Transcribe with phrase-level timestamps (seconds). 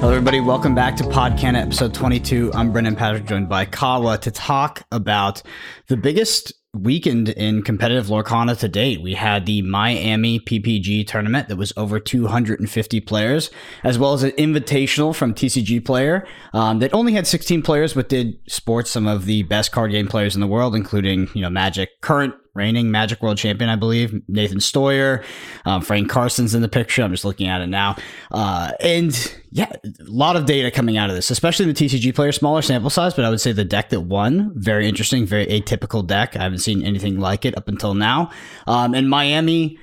[0.00, 0.40] Hello, everybody.
[0.40, 2.52] Welcome back to Podcana episode 22.
[2.54, 5.42] I'm Brendan Patrick, joined by Kawa to talk about
[5.88, 9.02] the biggest weekend in competitive Lorcana to date.
[9.02, 13.50] We had the Miami PPG tournament that was over 250 players,
[13.84, 18.08] as well as an invitational from TCG Player um, that only had 16 players, but
[18.08, 21.50] did sport some of the best card game players in the world, including you know
[21.50, 25.24] Magic current reigning Magic World Champion, I believe, Nathan Steuer,
[25.64, 27.02] um, Frank Karsten's in the picture.
[27.02, 27.96] I'm just looking at it now,
[28.30, 32.32] uh, and yeah, a lot of data coming out of this, especially the TCG player,
[32.32, 36.06] smaller sample size, but I would say the deck that won, very interesting, very atypical
[36.06, 36.36] deck.
[36.36, 38.30] I haven't seen anything like it up until now.
[38.66, 39.78] Um, and Miami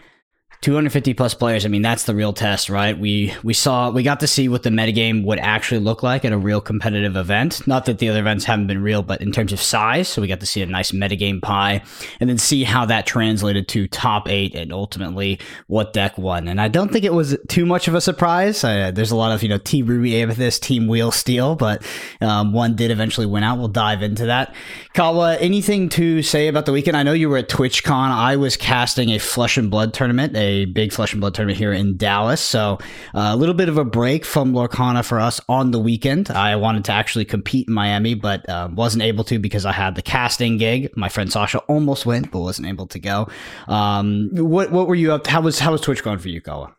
[0.62, 1.66] 250 plus players.
[1.66, 2.98] I mean, that's the real test, right?
[2.98, 6.32] We we saw we got to see what the metagame would actually look like at
[6.32, 7.66] a real competitive event.
[7.68, 10.28] Not that the other events haven't been real, but in terms of size, so we
[10.28, 11.84] got to see a nice metagame pie,
[12.20, 16.48] and then see how that translated to top eight and ultimately what deck won.
[16.48, 18.62] And I don't think it was too much of a surprise.
[18.62, 21.86] There's a lot of you know Team Ruby Amethyst, Team Wheel Steel, but
[22.20, 23.60] um, one did eventually win out.
[23.60, 24.56] We'll dive into that.
[24.96, 26.98] Kawa, anything to say about the weekend?
[26.98, 28.10] I know you were at TwitchCon.
[28.10, 30.36] I was casting a Flesh and Blood tournament.
[30.36, 32.42] A a big Flesh and Blood tournament here in Dallas.
[32.42, 32.80] So
[33.14, 36.30] uh, a little bit of a break from Lorcana for us on the weekend.
[36.30, 39.96] I wanted to actually compete in Miami, but um, wasn't able to because I had
[39.96, 40.96] the casting gig.
[40.96, 43.28] My friend Sasha almost went, but wasn't able to go.
[43.68, 45.26] Um, what what were you up?
[45.26, 45.32] To?
[45.32, 46.74] How was how was Twitch going for you, Kawa?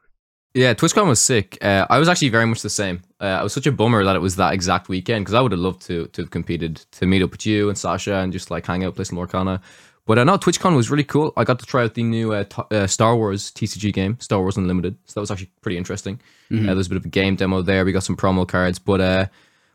[0.55, 1.59] Yeah, TwitchCon was sick.
[1.63, 3.03] Uh, I was actually very much the same.
[3.21, 5.53] Uh, I was such a bummer that it was that exact weekend because I would
[5.53, 8.51] have loved to to have competed, to meet up with you and Sasha and just
[8.51, 9.61] like hang out, play some Lorcana.
[10.09, 11.35] But uh, know TwitchCon was really cool.
[11.37, 14.41] I got to try out the new uh, t- uh, Star Wars TCG game, Star
[14.41, 14.97] Wars Unlimited.
[15.05, 16.19] So that was actually pretty interesting.
[16.51, 16.67] Mm-hmm.
[16.67, 17.85] Uh, there's a bit of a game demo there.
[17.85, 19.27] We got some promo cards, but uh,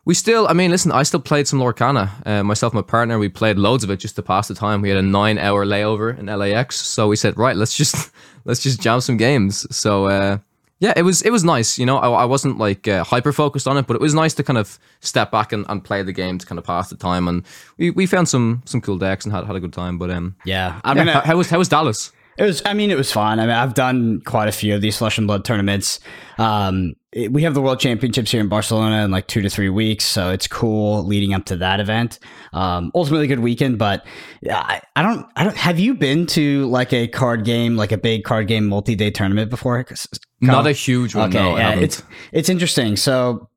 [0.05, 2.09] we still, I mean, listen, I still played some Lorcana.
[2.25, 4.81] Uh, myself and my partner, we played loads of it just to pass the time.
[4.81, 8.11] We had a nine-hour layover in LAX, so we said, right, let's just
[8.45, 9.67] let's just jam some games.
[9.69, 10.39] So uh,
[10.83, 11.79] yeah, it was it was nice.
[11.79, 14.33] You know, I, I wasn't like uh, hyper focused on it, but it was nice
[14.33, 16.97] to kind of step back and, and play the game to kind of pass the
[16.97, 17.29] time.
[17.29, 17.45] And
[17.77, 19.97] we, we found some some cool decks and had, had a good time.
[19.97, 22.11] But um, yeah, I mean, yeah, how, how was how was Dallas?
[22.37, 22.61] It was.
[22.65, 23.39] I mean, it was fun.
[23.39, 26.01] I mean, I've done quite a few of these flesh and blood tournaments.
[26.37, 29.69] Um, it, we have the World Championships here in Barcelona in like two to three
[29.69, 32.19] weeks, so it's cool leading up to that event.
[32.51, 34.05] Um, ultimately, a good weekend, but
[34.49, 35.27] I, I don't.
[35.37, 35.55] I don't.
[35.55, 39.49] Have you been to like a card game, like a big card game multi-day tournament
[39.49, 39.85] before?
[40.47, 41.29] Not a huge one.
[41.29, 42.95] Okay, no, yeah, it's it's interesting.
[42.97, 43.49] So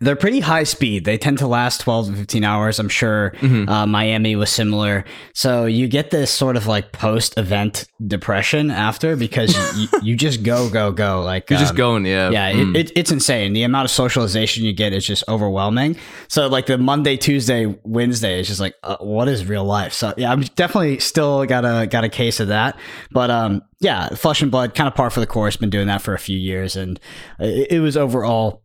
[0.00, 1.04] they're pretty high speed.
[1.04, 2.78] They tend to last 12 to 15 hours.
[2.78, 3.68] I'm sure mm-hmm.
[3.68, 5.04] uh, Miami was similar.
[5.34, 10.42] So you get this sort of like post event depression after because you, you, just
[10.42, 11.20] go, go, go.
[11.20, 12.06] Like you're um, just going.
[12.06, 12.30] Yeah.
[12.30, 12.52] Yeah.
[12.52, 12.74] Mm.
[12.74, 13.52] It, it, it's insane.
[13.52, 15.96] The amount of socialization you get is just overwhelming.
[16.28, 19.92] So like the Monday, Tuesday, Wednesday is just like, uh, what is real life?
[19.92, 22.78] So yeah, I'm definitely still got a, got a case of that.
[23.10, 25.56] But, um, yeah, flesh and blood kind of par for the course.
[25.56, 26.98] Been doing that for a few years and
[27.38, 28.62] it, it was overall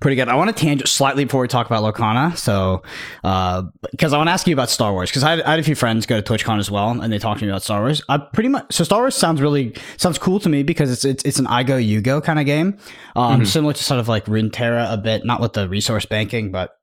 [0.00, 0.28] pretty good.
[0.28, 2.36] I want to tangent slightly before we talk about Lorcana.
[2.36, 2.82] So,
[3.22, 5.62] because uh, I want to ask you about Star Wars, because I, I, had a
[5.62, 8.02] few friends go to TwitchCon as well, and they talked to me about Star Wars.
[8.08, 11.24] I pretty much so Star Wars sounds really sounds cool to me because it's it's,
[11.24, 12.78] it's an I go you go kind of game,
[13.14, 13.44] um, mm-hmm.
[13.44, 16.78] similar to sort of like Runeterra a bit, not with the resource banking, but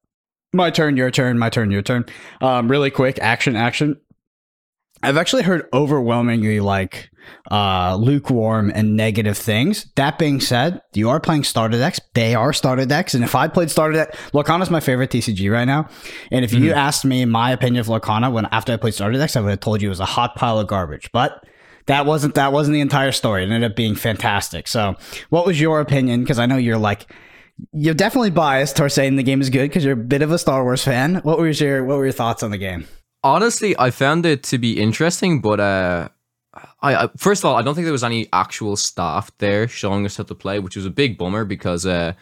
[0.53, 2.06] my turn, your turn, my turn, your turn.
[2.40, 4.00] Um, really quick action, action.
[5.03, 7.09] I've actually heard overwhelmingly like
[7.52, 9.91] uh, lukewarm and negative things.
[9.96, 12.00] That being said, you are playing starter decks.
[12.14, 13.14] They are starter decks.
[13.14, 15.90] And if I played starter deck, Lorcana's my favorite TCG right now.
[16.31, 16.64] And if mm-hmm.
[16.64, 19.50] you asked me my opinion of Lorcana when after I played starter decks, I would
[19.50, 21.12] have told you it was a hot pile of garbage.
[21.12, 21.44] But
[21.88, 23.44] that wasn't that wasn't the entire story.
[23.44, 24.68] It ended up being fantastic.
[24.68, 24.96] So,
[25.30, 26.22] what was your opinion?
[26.22, 27.08] Because I know you're like
[27.72, 30.38] you're definitely biased towards saying the game is good because you're a bit of a
[30.38, 31.16] Star Wars fan.
[31.24, 32.88] What was your what were your thoughts on the game?
[33.23, 36.09] Honestly, I found it to be interesting, but uh,
[36.81, 40.06] I, I, first of all, I don't think there was any actual staff there showing
[40.06, 42.13] us how to play, which was a big bummer because uh,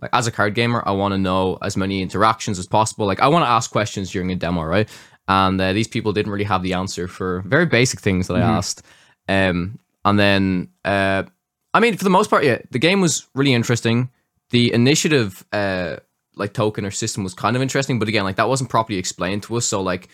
[0.00, 3.06] like as a card gamer, I want to know as many interactions as possible.
[3.06, 4.88] Like I want to ask questions during a demo, right?
[5.26, 8.40] And uh, these people didn't really have the answer for very basic things that I
[8.40, 8.50] mm-hmm.
[8.50, 8.82] asked.
[9.28, 11.24] Um, and then, uh,
[11.74, 14.10] I mean, for the most part, yeah, the game was really interesting.
[14.50, 15.96] The initiative, uh,
[16.34, 19.42] like token or system was kind of interesting, but again, like that wasn't properly explained
[19.44, 19.66] to us.
[19.66, 20.08] So like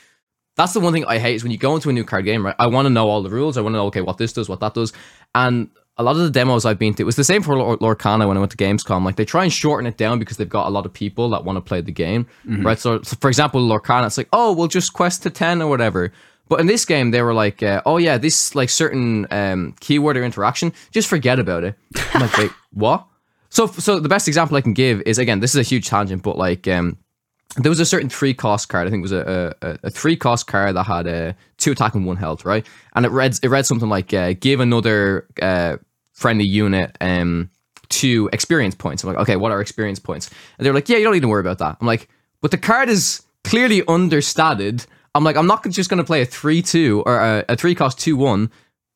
[0.56, 2.44] that's the one thing I hate is when you go into a new card game,
[2.44, 2.54] right?
[2.58, 3.56] I want to know all the rules.
[3.56, 4.92] I want to know, okay, what this does, what that does.
[5.34, 8.26] And a lot of the demos I've been to, it was the same for Lorcana
[8.26, 9.04] when I went to Gamescom.
[9.04, 11.44] Like they try and shorten it down because they've got a lot of people that
[11.44, 12.66] want to play the game, mm-hmm.
[12.66, 12.78] right?
[12.78, 16.12] So, so, for example, Lorcana, it's like, oh, we'll just quest to 10 or whatever.
[16.48, 20.16] But in this game, they were like, uh, oh yeah, this like certain um, keyword
[20.16, 21.74] or interaction, just forget about it.
[22.12, 23.06] I'm like, wait, what?
[23.48, 26.22] So, so the best example I can give is again, this is a huge tangent,
[26.22, 26.98] but like, um,
[27.56, 28.86] there was a certain three cost card.
[28.86, 31.72] I think it was a, a, a three cost card that had a uh, two
[31.72, 32.66] attack and one health, right?
[32.94, 35.76] And it read it read something like uh, give another uh,
[36.12, 37.50] friendly unit um,
[37.90, 39.04] to experience points.
[39.04, 40.30] I'm like, okay, what are experience points?
[40.58, 41.76] And they're like, yeah, you don't need to worry about that.
[41.80, 42.08] I'm like,
[42.40, 44.84] but the card is clearly understated.
[45.14, 47.74] I'm like, I'm not just going to play a 3 2 or a, a 3
[47.74, 48.50] cost 2 1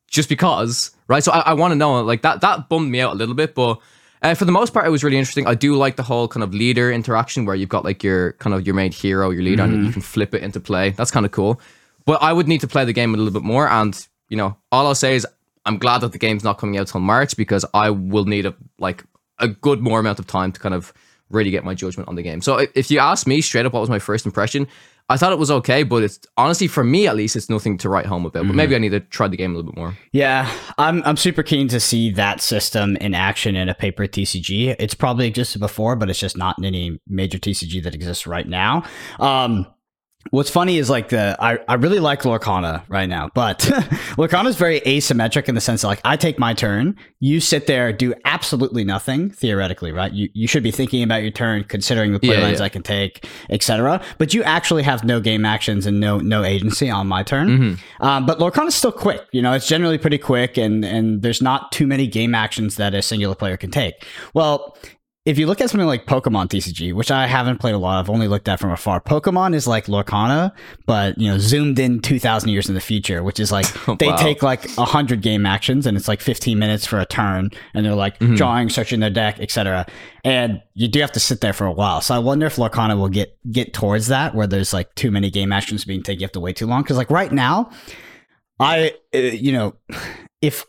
[0.09, 1.23] just because, right?
[1.23, 3.55] So I, I want to know, like, that, that bummed me out a little bit,
[3.55, 3.81] but.
[4.23, 5.47] Uh, for the most part, it was really interesting.
[5.47, 8.55] I do like the whole kind of leader interaction where you've got like your kind
[8.55, 10.91] of your main hero, your leader, and you can flip it into play.
[10.91, 11.61] That's kind of cool.
[12.05, 13.69] But I would need to play the game a little bit more.
[13.69, 15.27] And you know, all I'll say is
[15.65, 18.55] I'm glad that the game's not coming out till March because I will need a
[18.79, 19.05] like
[19.39, 20.93] a good more amount of time to kind of
[21.31, 22.41] really get my judgment on the game.
[22.41, 24.67] So if you ask me straight up, what was my first impression?
[25.11, 27.89] I thought it was okay, but it's honestly for me at least, it's nothing to
[27.89, 28.47] write home about.
[28.47, 29.97] But maybe I need to try the game a little bit more.
[30.13, 34.77] Yeah, I'm I'm super keen to see that system in action in a paper TCG.
[34.79, 38.47] It's probably existed before, but it's just not in any major TCG that exists right
[38.47, 38.85] now.
[39.19, 39.67] Um,
[40.31, 43.59] what's funny is like the I, I really like Lorcana right now, but
[44.17, 47.67] Lorcana is very asymmetric in the sense that like I take my turn, you sit
[47.67, 50.13] there, do absolutely nothing theoretically, right?
[50.13, 52.67] You you should be thinking about your turn, considering the play Yeah, lines yeah.
[52.67, 54.03] I can take, etc.
[54.19, 57.49] But you actually have no game actions and no no agency on my turn.
[57.49, 58.05] Mm-hmm.
[58.05, 59.23] Um, but Lorcana is still quick.
[59.33, 62.95] You know, it's generally pretty quick, and and there's not too many game actions that
[62.95, 64.07] a singular player can take.
[64.35, 64.77] Well,
[65.29, 68.09] if you look at something like Pokemon TCG, which I haven't played a lot, I've
[68.09, 68.99] only looked at from afar.
[68.99, 70.53] Pokemon is like Lorcana,
[70.87, 73.67] but you know, zoomed in two thousand years in the future, which is like
[73.99, 74.17] they Wow.
[74.17, 77.95] take like hundred game actions, and it's like fifteen minutes for a turn, and they're
[77.95, 79.87] like drawing, searching their deck, etc.
[80.25, 82.01] And you do have to sit there for a while.
[82.01, 85.31] So I wonder if Lorcana will get get towards that, where there's like too many
[85.31, 86.83] game actions being taken, you have to wait too long.
[86.83, 87.71] Because like right now,
[88.59, 89.75] I, uh, you know,
[90.41, 90.65] if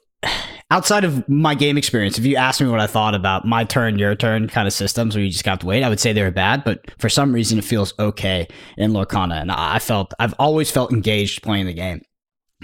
[0.71, 3.97] outside of my game experience, if you asked me what I thought about my turn,
[3.97, 6.21] your turn kind of systems where you just have to wait, I would say they
[6.21, 6.63] were bad.
[6.63, 10.91] But for some reason, it feels okay in Lorcana, and I felt I've always felt
[10.91, 12.01] engaged playing the game.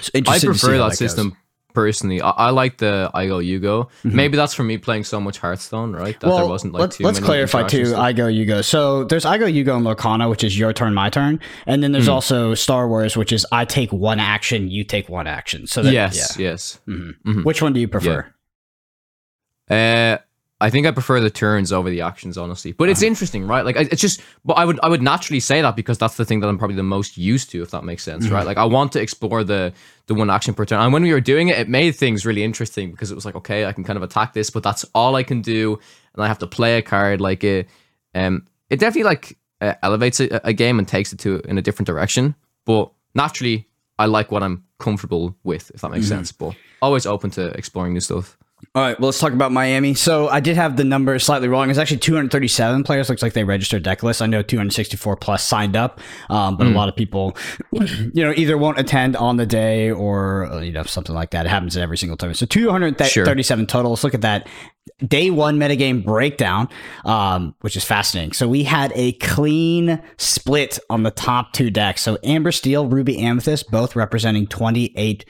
[0.02, 0.98] So I interested to see prefer that goes.
[0.98, 1.38] system
[1.76, 2.22] personally.
[2.22, 3.90] I, I like the I go you go.
[4.04, 6.20] Maybe that's for me playing so much Hearthstone, right?
[6.20, 7.96] That there wasn't like let's, too let's clarify too.
[7.96, 8.62] I go, you go.
[8.64, 11.84] So there's I go, you go and Lorcana, which is your turn, my turn, and
[11.84, 15.68] then there's also Star Wars, which is I take one action, you take one action.
[15.68, 16.80] So that, yes, yes.
[16.88, 16.94] yeah.
[16.96, 17.14] Mhm.
[17.28, 17.44] Mhm.
[17.46, 18.26] Which one do you prefer?
[19.70, 20.18] Uh,
[20.62, 22.72] I think I prefer the turns over the actions, honestly.
[22.72, 22.92] But Uh-huh.
[22.92, 23.66] it's interesting, right?
[23.66, 26.40] Like it's just, but I would I would naturally say that because that's the thing
[26.40, 28.34] that I'm probably the most used to, if that makes sense, Mm-hmm.
[28.36, 28.46] right?
[28.46, 29.74] Like I want to explore the
[30.08, 30.80] the one action per turn.
[30.80, 33.36] And when we were doing it, it made things really interesting because it was like,
[33.36, 35.78] okay, I can kind of attack this, but that's all I can do,
[36.14, 37.68] and I have to play a card like it.
[38.14, 41.62] Um, it definitely like uh, elevates a, a game and takes it to in a
[41.62, 42.34] different direction.
[42.66, 43.68] But naturally,
[44.00, 46.16] I like what I'm comfortable with, if that makes Mm-hmm.
[46.16, 46.32] sense.
[46.32, 48.38] But always open to exploring new stuff.
[48.74, 49.94] All right, well, let's talk about Miami.
[49.94, 51.70] So I did have the number slightly wrong.
[51.70, 53.10] It's actually 237 players.
[53.10, 54.22] Looks like they registered deck list.
[54.22, 57.38] I know 264 plus signed up, um, but a lot of people,
[57.72, 61.46] you know, either won't attend on the day or you know something like that.
[61.46, 62.38] It happens at every single tournament.
[62.38, 63.92] So 237 total.
[63.92, 64.48] Let's look at that
[65.06, 66.70] day one metagame breakdown,
[67.04, 68.34] um, which is fascinating.
[68.34, 72.02] So we had a clean split on the top two decks.
[72.02, 75.26] So Amber Steel, Ruby Amethyst, both representing 28%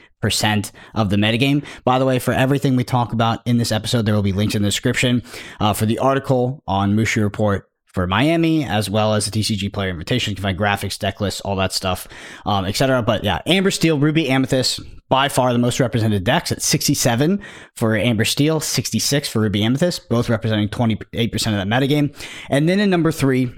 [0.94, 1.64] of the metagame.
[1.84, 4.54] By the way, for everything we talk about in this episode, there will be links
[4.54, 5.22] in the description
[5.60, 9.88] uh, for the article on Mushu Report for Miami, as well as the TCG Player
[9.88, 10.30] Invitation.
[10.30, 12.06] You can find graphics, deck lists, all that stuff,
[12.44, 13.00] um, etc.
[13.00, 17.42] But yeah, Amber Steel, Ruby Amethyst, by far the most represented decks at 67
[17.74, 22.14] for Amber Steel, 66 for Ruby Amethyst, both representing 28% of that metagame.
[22.50, 23.50] And then in number three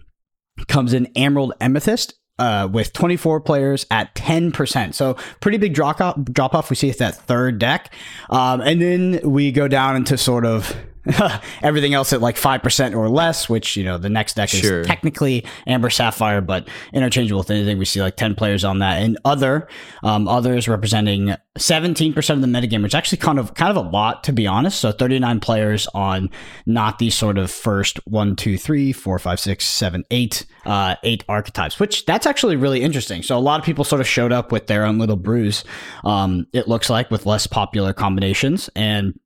[0.68, 2.14] comes in Emerald Amethyst.
[2.40, 4.95] Uh, with 24 players at 10%.
[4.95, 7.92] So pretty big drop off, drop off we see at that third deck.
[8.30, 10.73] Um, and then we go down into sort of
[11.62, 14.84] everything else at like 5% or less, which, you know, the next deck is Sure.
[14.84, 17.78] technically Amber Sapphire, but interchangeable with anything.
[17.78, 19.02] We see like 10 players on that.
[19.02, 19.68] And other,
[20.02, 24.24] um, others representing 17% of the metagame, which actually kind of, kind of a lot,
[24.24, 24.80] to be honest.
[24.80, 26.30] So 39 players on
[26.66, 31.24] not the sort of first one, two, three, four, five, six, seven, eight, uh, eight
[31.28, 33.22] archetypes, which that's actually really interesting.
[33.22, 35.64] So a lot of people sort of showed up with their own little brews.
[36.04, 39.18] Um, it looks like with less popular combinations and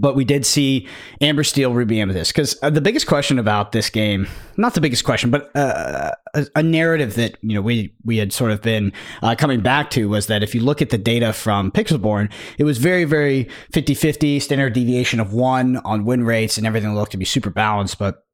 [0.00, 0.86] but we did see
[1.20, 2.32] Amber Steel, Ruby Amethyst.
[2.32, 4.26] Because uh, the biggest question about this game,
[4.56, 8.32] not the biggest question, but uh, a, a narrative that you know we we had
[8.32, 11.32] sort of been uh, coming back to was that if you look at the data
[11.32, 16.66] from Pixelborn, it was very very 50-50, standard deviation of one on win rates, and
[16.66, 18.24] everything looked to be super balanced, but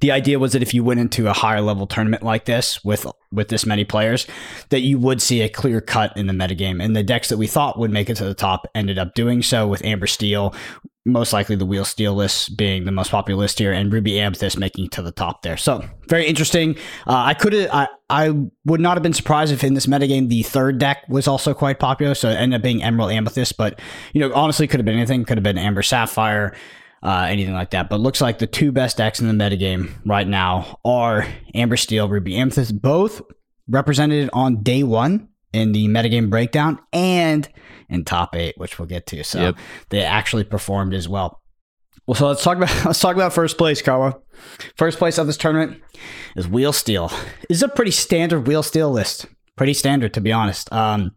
[0.00, 3.06] the idea was that if you went into a higher level tournament like this with
[3.32, 4.26] with this many players,
[4.68, 6.82] that you would see a clear cut in the metagame.
[6.82, 9.42] And the decks that we thought would make it to the top ended up doing
[9.42, 10.54] so with Amber Steel,
[11.06, 14.58] most likely the Wheel Steel list being the most popular list here, and Ruby Amethyst
[14.58, 15.56] making to the top there.
[15.56, 16.74] So very interesting.
[17.06, 18.34] Uh, I could have I I
[18.64, 21.78] would not have been surprised if in this metagame the third deck was also quite
[21.78, 22.14] popular.
[22.14, 23.80] So it ended up being Emerald Amethyst, but
[24.12, 25.24] you know honestly could have been anything.
[25.24, 26.54] Could have been Amber Sapphire.
[27.02, 27.88] uh, anything like that.
[27.88, 32.08] But looks like the two best decks in the metagame right now are Amber Steel,
[32.08, 33.22] Ruby Amethyst, both
[33.68, 37.48] represented on day one in the metagame breakdown and
[37.88, 39.22] in top eight, which we'll get to.
[39.24, 39.56] So Yep.
[39.90, 41.40] they actually performed as well.
[42.06, 44.16] Well, so let's talk about let's talk about first place, Kawa.
[44.76, 45.82] First place of this tournament
[46.36, 47.08] is Wheel Steel.
[47.48, 49.26] This is a pretty standard Wheel Steel list.
[49.56, 50.70] Pretty standard, to be honest.
[50.72, 51.12] Um,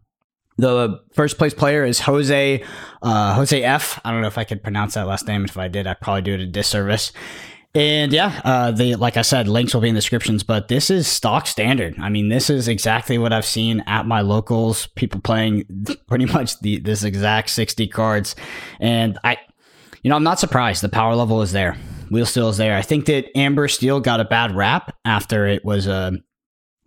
[0.56, 2.64] the first place player is Jose
[3.02, 4.00] uh, Jose F.
[4.04, 5.44] I don't know if I could pronounce that last name.
[5.44, 7.12] If I did, I'd probably do it a disservice.
[7.72, 10.42] And yeah, uh, the like I said, links will be in the descriptions.
[10.42, 11.94] But this is stock standard.
[12.00, 14.88] I mean, this is exactly what I've seen at my locals.
[14.96, 15.64] People playing
[16.08, 18.34] pretty much the this exact sixty cards,
[18.80, 19.38] and I,
[20.02, 20.82] you know, I'm not surprised.
[20.82, 21.76] The power level is there.
[22.10, 22.76] Wheel Steel is there.
[22.76, 26.12] I think that Amber Steel got a bad rap after it was a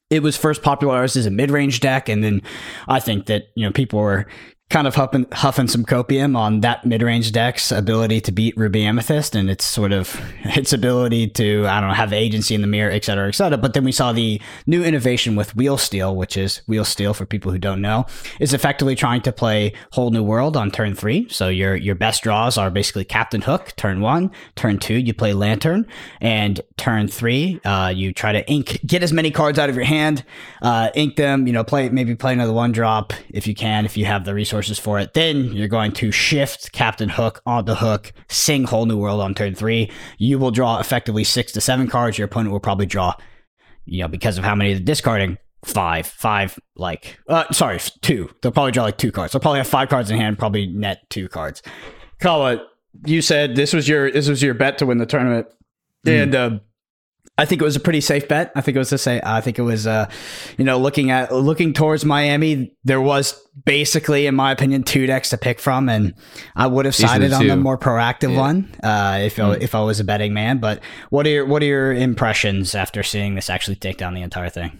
[0.10, 2.42] it was first popularized as a mid-range deck, and then
[2.90, 4.28] I think that you know people were
[4.74, 9.36] kind of huffing, huffing some copium on that mid-range deck's ability to beat Ruby Amethyst
[9.36, 12.90] and its sort of its ability to I don't know have agency in the mirror,
[12.90, 13.60] et cetera, et cetera.
[13.60, 17.28] But then we saw the new innovation with Wheel Steel, which is Wheel Steel for
[17.28, 18.08] people who don't know,
[18.40, 21.30] is effectively trying to play Whole New World on turn three.
[21.30, 25.34] So your your best draws are basically Captain Hook, turn one, turn two, you play
[25.34, 25.86] Lantern,
[26.20, 29.86] and turn three, uh, you try to ink, get as many cards out of your
[29.86, 30.26] hand,
[30.64, 33.96] uh, ink them, you know, play maybe play another one drop if you can, if
[33.98, 35.14] you have the resources for it.
[35.14, 39.56] Then you're going to shift Captain Hook onto Hook, sing Whole New World on turn
[39.56, 39.92] three.
[40.18, 42.18] You will draw effectively six to seven cards.
[42.18, 43.14] Your opponent will probably draw,
[43.86, 48.30] you know, because of how many they're discarding, five, five, like, uh, sorry, two.
[48.42, 49.34] They'll probably draw like two cards.
[49.34, 51.62] They'll probably have five cards in hand, probably net two cards.
[52.20, 52.66] Kawa,
[53.06, 55.48] you said this was your this was your bet to win the tournament,
[56.06, 56.60] and uh,
[57.36, 58.52] I think it was a pretty safe bet.
[58.56, 60.08] I think it was to say I think it was uh,
[60.58, 63.34] you know looking at looking towards Miami, there was
[63.66, 66.14] basically, in my opinion, two decks to pick from, and
[66.56, 68.40] I would have These sided the on the more proactive Yeah.
[68.40, 70.60] one uh, if I, if I was a betting man.
[70.60, 74.22] But what are your what are your impressions after seeing this actually take down the
[74.22, 74.80] entire thing?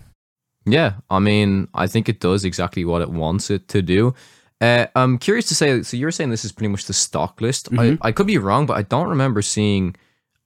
[0.66, 4.14] Yeah, I mean, I think it does exactly what it wants it to do.
[4.62, 7.70] Uh, I'm curious to say, so you're saying this is pretty much the stock list.
[7.72, 7.98] Mhm.
[8.02, 9.96] I, I could be wrong, but I don't remember seeing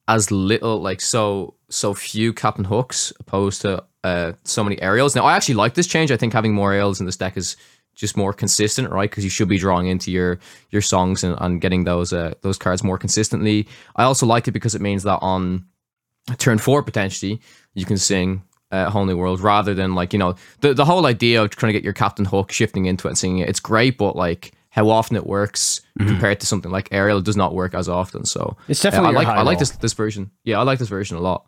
[0.07, 5.15] as little, like so so few Captain Hooks opposed to uh, so many Ariels.
[5.15, 6.11] Now, I actually like this change.
[6.11, 7.57] I think having more Ariels in this deck is
[7.95, 9.09] just more consistent, right?
[9.09, 12.57] Because you should be drawing into your your songs and, and getting those uh, those
[12.57, 13.67] cards more consistently.
[13.95, 15.65] I also like it because it means that on
[16.37, 17.39] turn four potentially
[17.73, 21.05] you can sing uh, whole new world rather than like you know the the whole
[21.05, 23.61] idea of trying to get your captain hook shifting into it and singing it it's
[23.61, 27.55] great but like how often it works compared to something like Ariel it does not
[27.55, 30.59] work as often so It's uh, definitely i like i like this this version yeah
[30.59, 31.45] i like this version a lot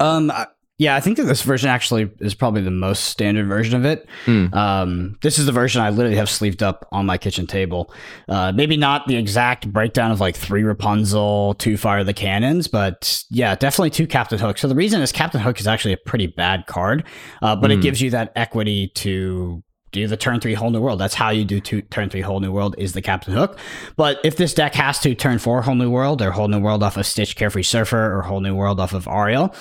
[0.00, 0.46] Um, I-
[0.78, 4.08] yeah, I think that this version actually is probably the most standard version of it.
[4.24, 4.46] Hmm.
[4.54, 7.92] Um, this is the version I literally have sleeved up on my kitchen table.
[8.30, 13.22] Uh, maybe not the exact breakdown of like three Rapunzel, two Fire the Cannons, but
[13.28, 14.56] yeah, definitely two Captain Hook.
[14.56, 17.04] So the reason is Captain Hook is actually a pretty bad card,
[17.42, 17.80] uh, but it Hmm.
[17.82, 21.00] gives you that equity to do the turn three whole new world.
[21.00, 23.58] That's how you do two, turn three whole new world is the Captain Hook.
[23.96, 26.82] But if this deck has to turn four whole new world or whole new world
[26.82, 29.54] off of Stitch Carefree Surfer or whole new world off of Ariel,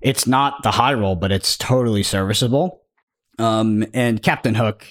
[0.00, 2.82] it's not the high roll, but it's totally serviceable.
[3.38, 4.86] Um, and Captain Hook,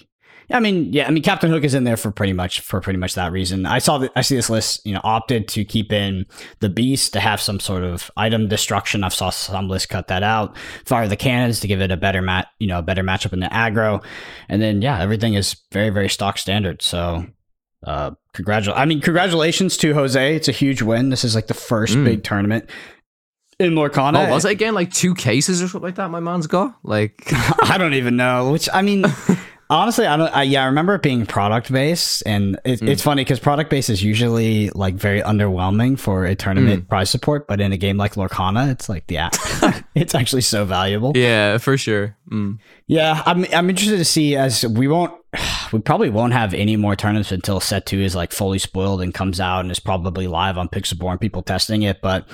[0.52, 3.00] I mean, yeah, I mean, Captain Hook is in there for pretty much for pretty
[3.00, 3.66] much that reason.
[3.66, 6.26] I saw that I see this list, you know, opted to keep in
[6.60, 9.04] the Beast to have some sort of item destruction.
[9.04, 10.56] I've saw some lists cut that out.
[10.86, 13.40] Fire the cannons to give it a better mat, you know, a better matchup in
[13.40, 14.04] the aggro,
[14.50, 16.82] and then yeah, everything is very very stock standard.
[16.82, 17.26] So.
[17.86, 18.82] Uh, congratulations!
[18.82, 20.36] I mean, congratulations to Jose.
[20.36, 21.10] It's a huge win.
[21.10, 22.06] This is like the first Mm.
[22.06, 22.68] big tournament
[23.60, 24.28] in Lorcana.
[24.28, 27.22] oh was it again like two cases or something like that my man's got like
[27.64, 28.52] I don't even know.
[28.52, 29.06] Which I mean,
[29.70, 30.36] honestly, I don't.
[30.36, 32.90] I, yeah, I remember it being product based, and it, Mm.
[32.90, 36.90] it's funny because product based is usually like very underwhelming for a tournament Mm.
[36.90, 39.36] prize support, but in a game like Lorcana, it's like the app.
[39.96, 41.14] it's actually so valuable.
[41.16, 42.58] yeah for sure mm.
[42.88, 45.12] Yeah, I'm I'm interested to see as we won't
[45.74, 49.12] we probably won't have any more tournaments until set two is like fully spoiled and
[49.14, 52.02] comes out and is probably live on Pixelborn people testing it.
[52.02, 52.28] But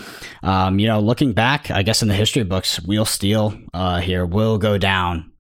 [0.43, 4.25] um, you know, looking back, I guess in the history books, Wheel Steel uh, here
[4.25, 5.30] will go down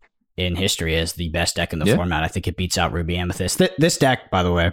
[0.45, 1.95] in history as the best deck in the Yeah.
[1.95, 2.23] format.
[2.23, 3.57] I think it beats out Ruby Amethyst.
[3.57, 4.71] Th- this deck, by the way,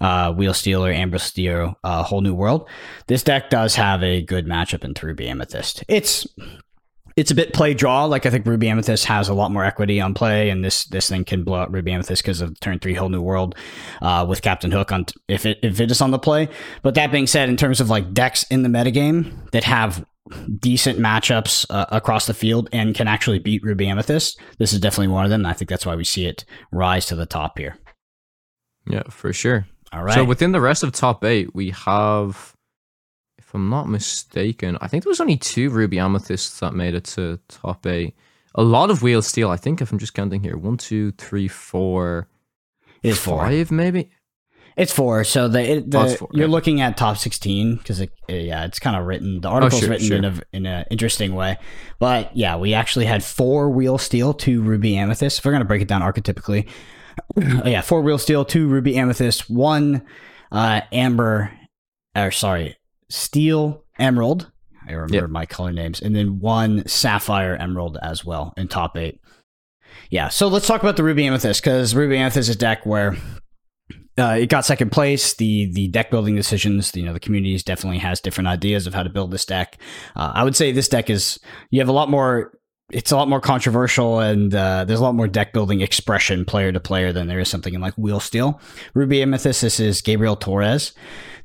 [0.00, 2.68] uh, Wheel Steel or Amber Steel, uh, Whole New World.
[3.06, 5.84] This deck does have a good matchup into Ruby Amethyst.
[5.88, 6.26] It's
[7.16, 8.06] it's a bit play draw.
[8.06, 11.08] Like I think Ruby Amethyst has a lot more equity on play, and this this
[11.08, 13.54] thing can blow out Ruby Amethyst because of turn three whole new world
[14.02, 16.48] uh, with Captain Hook on t- if it if it is on the play.
[16.82, 20.04] But that being said, in terms of like decks in the metagame that have
[20.58, 25.08] decent matchups uh, across the field and can actually beat Ruby Amethyst, this is definitely
[25.08, 25.42] one of them.
[25.42, 27.76] And I think that's why we see it rise to the top here.
[28.88, 30.14] yeah for sure All right.
[30.14, 32.54] So within the rest of top eight, we have
[33.38, 34.78] if I'm not mistaken.
[34.80, 38.14] I think there was only two ruby amethysts that made it to top eight.
[38.54, 39.50] A lot of wheel steel.
[39.50, 42.28] I think if I'm just counting here, one, two, three, four,
[43.02, 43.40] It's four.
[43.40, 44.10] five, maybe.
[44.76, 45.22] It's four.
[45.24, 46.52] So the, it, the Oh, four, you're yeah.
[46.52, 49.40] looking at top sixteen because it, yeah, it's kind of written.
[49.40, 50.16] The article's sure, written sure.
[50.16, 51.58] in a in an interesting way.
[52.00, 55.38] But yeah, we actually had four wheel steel, two ruby amethyst.
[55.38, 56.68] If we're gonna break it down archetypically,
[57.36, 60.02] oh, yeah, four wheel steel, two ruby amethyst, one
[60.50, 61.52] uh, amber,
[62.16, 62.76] or sorry,
[63.08, 64.50] steel emerald.
[64.86, 65.30] I remember Yep.
[65.30, 69.20] my color names, and then one sapphire emerald as well in top eight.
[70.10, 73.16] Yeah, so let's talk about the ruby amethyst because ruby amethyst is a deck where
[74.18, 75.34] uh, it got second place.
[75.34, 79.02] The the deck building decisions, you know, the communities definitely has different ideas of how
[79.02, 79.78] to build this deck.
[80.14, 81.38] Uh, I would say this deck is
[81.70, 82.58] you have a lot more.
[82.90, 86.70] It's a lot more controversial, and uh, there's a lot more deck building expression player
[86.70, 88.60] to player than there is something in like Wheel Steel.
[88.92, 89.62] Ruby Amethyst.
[89.62, 90.92] This is Gabriel Torres.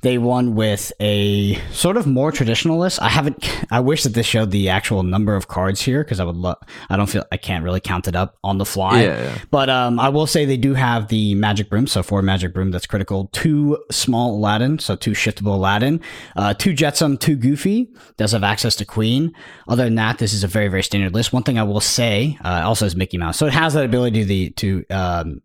[0.01, 3.01] They won with a sort of more traditional list.
[3.01, 3.65] I haven't.
[3.69, 6.57] I wish that this showed the actual number of cards here because I would love.
[6.89, 9.03] I don't feel I can't really count it up on the fly.
[9.03, 9.37] Yeah, yeah.
[9.51, 12.71] But um, I will say they do have the magic broom, so four magic broom
[12.71, 13.29] that's critical.
[13.33, 15.99] Two small Aladdin, so two shiftable Aladdin.
[16.35, 17.91] Uh, two Jetsam, two Goofy.
[18.17, 19.33] Does have access to Queen.
[19.67, 21.33] Other than that, this is a very very standard list.
[21.33, 24.21] One thing I will say uh, also is Mickey Mouse, so it has that ability
[24.21, 25.41] to the to um,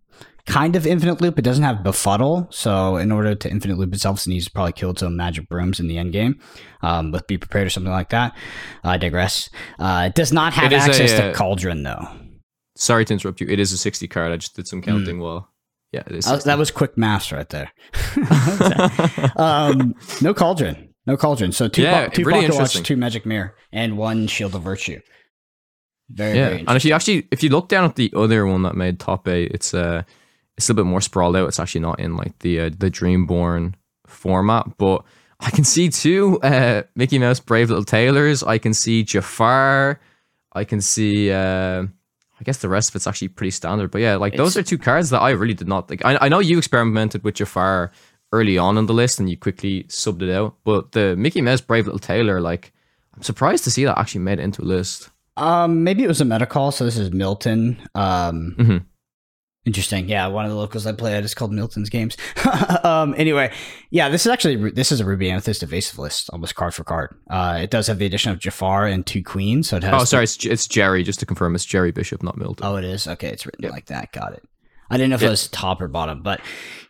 [0.46, 1.38] kind of infinite loop.
[1.38, 4.72] It doesn't have befuddle, so in order to infinite loop itself, it needs to probably
[4.72, 6.40] kill some magic brooms in the end game.
[6.82, 8.36] Um, with be prepared or something like that.
[8.82, 9.48] I digress.
[9.78, 12.08] Uh, it does not have is a, access to uh, Cauldron though.
[12.76, 13.46] Sorry to interrupt you.
[13.48, 14.32] It is a 60 card.
[14.32, 15.48] I just did some counting while.
[15.92, 16.02] Yeah.
[16.26, 17.70] Uh, that was quick maths right there.
[19.36, 21.52] um, no cauldron, no cauldron.
[21.52, 24.62] So two, Yeah, yeah, two really pocket watch, two magic mirror, and one shield of
[24.62, 25.00] virtue.
[26.10, 28.62] Very, yeah, very and if you actually if you look down at the other one
[28.64, 30.02] that made top eight, it's uh
[30.56, 31.49] it's a little bit more sprawled out.
[31.49, 33.75] It's actually not in like the uh, the Dreamborn
[34.06, 35.04] format, but
[35.40, 38.42] I can see two uh, Mickey Mouse Brave Little Tailors.
[38.42, 40.00] I can see Jafar.
[40.52, 41.31] I can see.
[41.33, 41.85] Uh,
[42.40, 44.76] I guess the rest of it's actually pretty standard, but yeah, like those are two
[44.79, 46.05] cards that I really did not think.
[46.05, 47.92] I, I know you experimented with Jafar
[48.33, 51.61] early on in the list and you quickly subbed it out, but the Mickey Mouse
[51.61, 52.72] Brave Little Tailor, like,
[53.14, 55.11] I'm surprised to see that actually made it into a list.
[55.37, 56.72] Um, maybe it was a meta call.
[56.72, 57.81] So this is Milton.
[57.94, 58.85] Um, Mhm.
[59.66, 60.09] Interesting.
[60.09, 62.16] Yeah, one of the locals I play at is called Milton's Games.
[62.85, 63.53] um, anyway,
[63.90, 67.14] yeah, this is actually this is a Ruby Amethyst evasive list, almost card for card.
[67.31, 70.03] Uh, it does have the addition of Jafar and two queens, so it has.
[70.03, 71.03] Oh, sorry, it's, it's Jerry.
[71.03, 72.66] Just to confirm, it's Jerry Bishop, not Milton.
[72.66, 73.07] Oh, it is.
[73.07, 73.72] Okay, it's written Yep.
[73.72, 74.12] like that.
[74.12, 74.42] Got it.
[74.90, 75.29] I didn't know if Yep.
[75.29, 76.40] it was top or bottom, but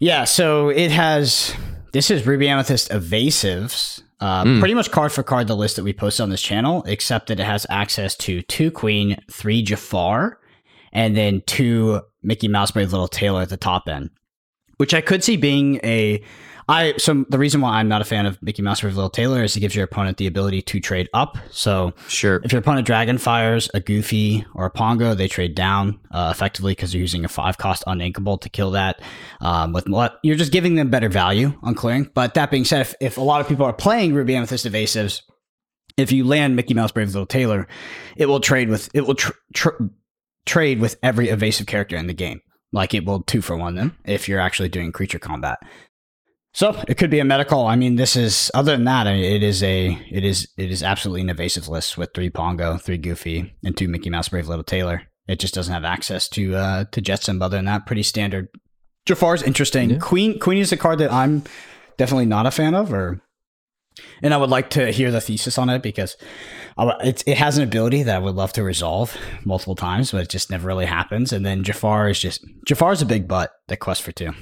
[0.01, 0.25] yeah.
[0.25, 1.55] So it has.
[1.93, 4.01] This is Ruby Amethyst evasives.
[4.21, 4.59] Uh, Mm.
[4.59, 7.39] Pretty much card for card the list that we posted on this channel, except that
[7.41, 10.39] it has access to two Queen, three Jafar,
[10.93, 14.11] and then two Mickey Mouse Brave Little Tailor at the top end,
[14.79, 16.23] which I could see being a.
[16.67, 19.43] I so the reason why I'm not a fan of Mickey Mouse Brave Little Tailor
[19.45, 21.37] is it gives your opponent the ability to trade up.
[21.51, 22.41] So Sure.
[22.43, 26.73] if your opponent dragon fires a Goofy or a Pongo, they trade down uh, effectively
[26.73, 29.03] because they're using a five cost uninkable to kill that.
[29.43, 29.87] Um, with
[30.23, 32.11] you're just giving them better value on clearing.
[32.15, 35.21] But that being said, if, if a lot of people are playing Ruby Amethyst evasives,
[35.99, 37.69] if you land Mickey Mouse Brave Little Tailor,
[38.17, 39.83] it will trade with it will tr- tr-
[40.47, 42.41] trade with every evasive character in the game.
[42.73, 45.59] Like it will two for one them if you're actually doing creature combat.
[46.53, 47.67] So it could be a meta call.
[47.67, 50.83] I mean, this is other than that, I- it is a it is it is
[50.83, 54.65] absolutely an evasive list with three Pongo, three Goofy, and two Mickey Mouse Brave Little
[54.65, 55.03] Tailor.
[55.27, 57.43] It just doesn't have access to uh to Jetsam.
[57.43, 58.49] Other than that, pretty standard.
[59.07, 59.91] Jafar's interesting.
[59.91, 59.99] Yeah.
[59.99, 61.43] Queen Queen is a card that I'm
[61.99, 63.21] definitely not a fan of, or
[64.23, 66.17] and I would like to hear the thesis on it because
[66.79, 70.31] it, it has an ability that I would love to resolve multiple times, but it
[70.31, 71.33] just never really happens.
[71.33, 74.33] And then Jafar is just Jafar is a big butt that quest for two.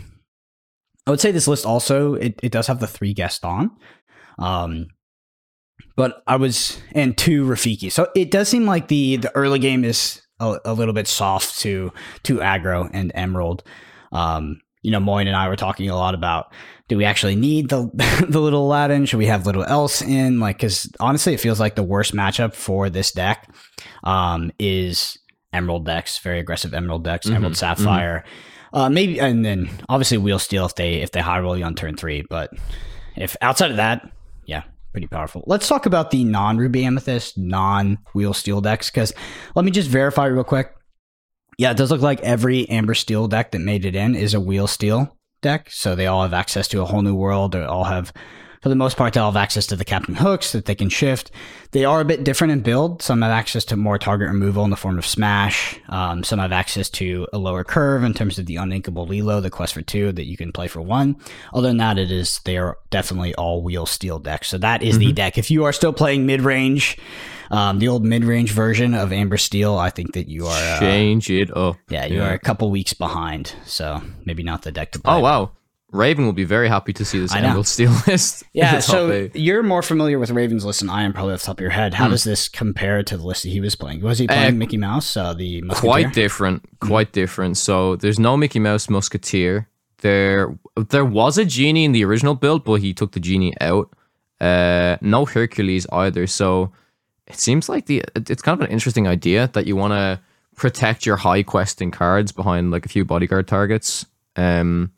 [1.07, 3.71] I would say this list also it, it does have the three Gaston,
[4.38, 4.87] um,
[5.97, 7.91] but I was and two Rafiki.
[7.91, 11.59] So it does seem like the the early game is a, a little bit soft
[11.61, 13.65] to to aggro and Emerald.
[14.12, 16.53] Um, you know, Moyne and I were talking a lot about
[16.92, 17.88] do we actually need the
[18.28, 19.07] the little Aladdin?
[19.07, 20.40] Should we have little else in?
[20.40, 23.48] Like, because honestly, it feels like the worst matchup for this deck
[24.05, 25.18] um, is
[25.55, 28.24] Emerald decks, very aggressive Emerald decks, Mhm, Emerald Sapphire.
[28.74, 31.74] Uh, maybe, and then obviously Wheel Steel if they if they high roll you on
[31.74, 32.24] turn three.
[32.28, 32.50] But
[33.16, 34.07] if outside of that,
[34.44, 35.44] yeah, pretty powerful.
[35.46, 39.14] Let's talk about the non Ruby Amethyst, non Wheel Steel decks because
[39.57, 40.74] let me just verify real quick.
[41.57, 44.40] Yeah, it does look like every Amber Steel deck that made it in is a
[44.40, 45.70] Wheel Steel deck.
[45.70, 47.52] So they all have access to a whole new world.
[47.52, 48.12] They all have
[48.62, 51.33] for the most part, they'll have access to the Captain Hooks that they can shift.
[51.72, 53.02] They are a bit different in build.
[53.02, 55.81] Some have access to more target removal in the form of Smash.
[55.88, 59.50] Um, some have access to a lower curve in terms of the uninkable Lilo, the
[59.50, 61.16] quest for two that you can play for one.
[61.52, 64.46] Other than that, it is they are definitely all wheel steel decks.
[64.46, 65.09] So that is mm-hmm.
[65.09, 65.38] the deck.
[65.38, 66.96] If you are still playing mid range,
[67.53, 70.81] um, the old mid range version of Amber Steel, I think that you are uh,
[70.81, 71.77] change it up.
[71.91, 72.31] Yeah, you yeah.
[72.31, 73.55] are a couple weeks behind.
[73.67, 75.15] So maybe not the deck to play.
[75.15, 75.53] Oh wow.
[75.91, 78.45] Raven will be very happy to see this Emerald Steel list.
[78.55, 79.37] Yeah, so eight.
[79.37, 81.71] you're more familiar with Raven's list than I am, probably off the top of your
[81.71, 81.93] head.
[81.93, 82.12] How mm.
[82.12, 84.01] does this compare to the list that he was playing?
[84.01, 85.15] Was he playing uh, Mickey Mouse?
[85.15, 85.91] Uh, the Musketeer?
[85.91, 86.88] quite different, hmm.
[86.88, 87.12] quite mm.
[87.12, 87.59] different.
[87.59, 89.69] So there's no Mickey Mouse Musketeer.
[89.99, 90.57] There,
[90.88, 93.95] there was a genie in the original build, but he took the genie out.
[94.41, 96.27] Uh, no Hercules either.
[96.27, 96.73] So
[97.27, 100.21] it seems like the it's kind of an interesting idea that you want to
[100.57, 104.07] protect your high questing cards behind like a few bodyguard targets.
[104.37, 104.93] Um,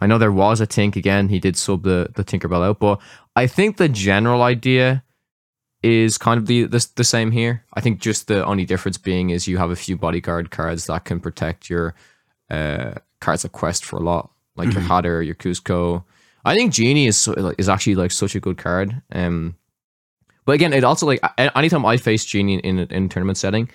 [0.00, 1.28] I know there was a Tink again.
[1.28, 3.00] He did sub the the Tinkerbell out, but
[3.36, 5.02] I think the general idea
[5.82, 7.64] is kind of the, the the same here.
[7.74, 11.04] I think just the only difference being is you have a few bodyguard cards that
[11.04, 11.94] can protect your
[12.50, 14.78] uh, cards that quest for a lot, like mm-hmm.
[14.78, 16.04] your Hatter, your Kuzco.
[16.44, 19.00] I think Genie is is actually like such a good card.
[19.12, 19.56] Um,
[20.44, 23.70] but again, it also like anytime I face Genie in in, tournament setting,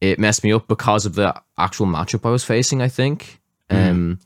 [0.00, 2.82] it messed me up because of the actual matchup I was facing.
[2.82, 3.40] I think.
[3.70, 3.90] Mm-hmm.
[3.90, 4.18] Um,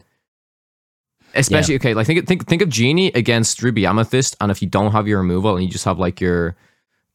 [1.37, 1.78] Especially yeah.
[1.78, 5.09] okay, like think think think of Genie against Ruby Amethyst, and if you don't have
[5.09, 6.57] your removal and you just have like your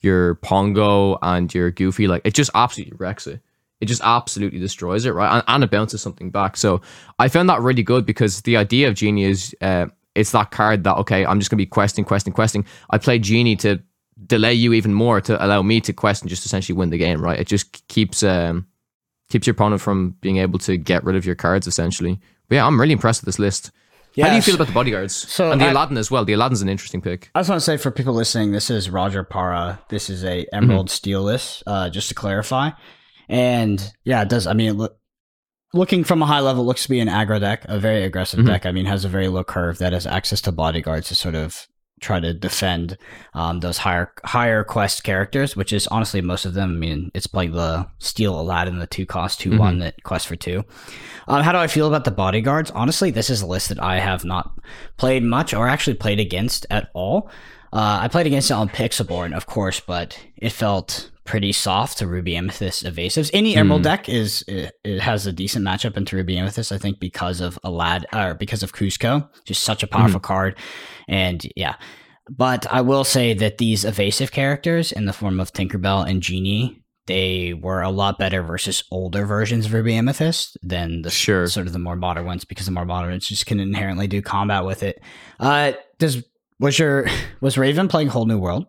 [0.02, 3.42] your Pongo and your Goofy, like it just absolutely wrecks it.
[3.80, 5.36] It just absolutely destroys it, right?
[5.36, 6.58] And, and it bounces something back.
[6.58, 6.82] So
[7.18, 10.84] I found that really good because the idea of Genie is uh, it's that card
[10.84, 12.66] that okay, I'm just gonna be questing, questing, questing.
[12.90, 13.82] I play Genie to
[14.26, 17.22] delay you even more to allow me to quest and just essentially win the game,
[17.22, 17.40] right?
[17.40, 18.68] It just keeps um
[19.30, 22.20] keeps your opponent from being able to get rid of your cards essentially.
[22.48, 23.72] But yeah, I'm really impressed with this list.
[24.16, 24.26] Yes.
[24.26, 25.16] How do you feel about the bodyguards?
[25.16, 26.26] So and the I, Aladdin as well.
[26.26, 27.30] The Aladdin's an interesting pick.
[27.36, 29.80] I just want to say for people listening, this is Roger Para.
[29.90, 30.94] This is a Emerald mm-hmm.
[30.94, 32.72] Steel list, uh, just to clarify.
[33.30, 34.48] And yeah, it does.
[34.48, 34.98] I mean, look,
[35.74, 38.50] looking from a high level, looks to be an aggro deck, a very aggressive mm-hmm.
[38.50, 38.66] deck.
[38.66, 41.68] I mean, has a very low curve that has access to bodyguards to sort of
[42.00, 42.98] try to defend
[43.34, 46.72] um, those higher higher quest characters, which is honestly most of them.
[46.72, 49.60] I mean, it's like the Steel Aladdin, the two cost 2 mm-hmm.
[49.60, 50.64] one that quest for two.
[51.28, 52.72] Um, how do I feel about the bodyguards?
[52.72, 54.52] Honestly, this is a list that I have not
[54.98, 57.30] played much or actually played against at all.
[57.72, 62.08] Uh, I played against it on Pixelborn, of course, but it felt pretty soft to
[62.08, 63.30] Ruby Amethyst evasives.
[63.34, 63.84] Any Emerald mm.
[63.84, 67.60] deck is it, it, has a decent matchup into Ruby Amethyst, I think, because of
[67.64, 70.24] Alad or because of Kuzco, just such a powerful mm.
[70.24, 70.58] card.
[71.08, 71.76] And yeah.
[72.28, 76.82] But I will say that these evasive characters in the form of Tinkerbell and Genie,
[77.06, 81.46] they were a lot better versus older versions of Ruby Amethyst than the sure.
[81.46, 84.24] sort of the more modern ones because the more modern ones just can inherently do
[84.24, 85.00] combat with it.
[85.40, 86.24] Uh does
[86.60, 87.06] was your
[87.40, 88.66] was Raven playing Whole New World?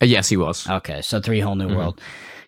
[0.00, 0.68] Uh, yes, he was.
[0.68, 1.76] Okay, so three whole new mm-hmm.
[1.76, 2.00] world.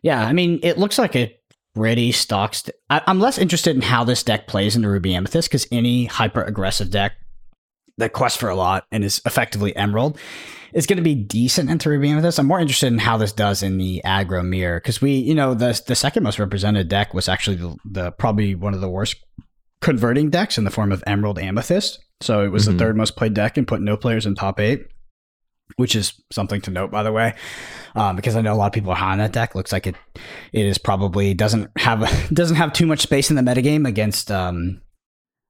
[0.03, 1.37] Yeah, I mean, it looks like a
[1.74, 2.55] pretty stock.
[2.55, 6.07] St- I- am less interested in how this deck plays into Ruby Amethyst because any
[6.07, 7.12] hyper aggressive deck
[7.98, 10.18] that quests for a lot and is effectively Emerald
[10.72, 12.38] is going to be decent into Ruby Amethyst.
[12.38, 15.55] I'm more interested in how this does in the aggro mirror because we, you know,
[15.55, 19.16] the the second most represented deck was actually the, the probably one of the worst
[19.81, 22.05] converting decks in the form of Emerald Amethyst.
[22.20, 22.77] So it was mm-hmm.
[22.77, 24.87] the third most played deck and put no players in top eight
[25.77, 27.35] which is something to note, by the way,
[27.95, 29.55] um, because I know a lot of people are high on that deck.
[29.55, 29.97] Looks like it
[30.53, 34.81] it is probably doesn't have doesn't have too much space in the metagame against um,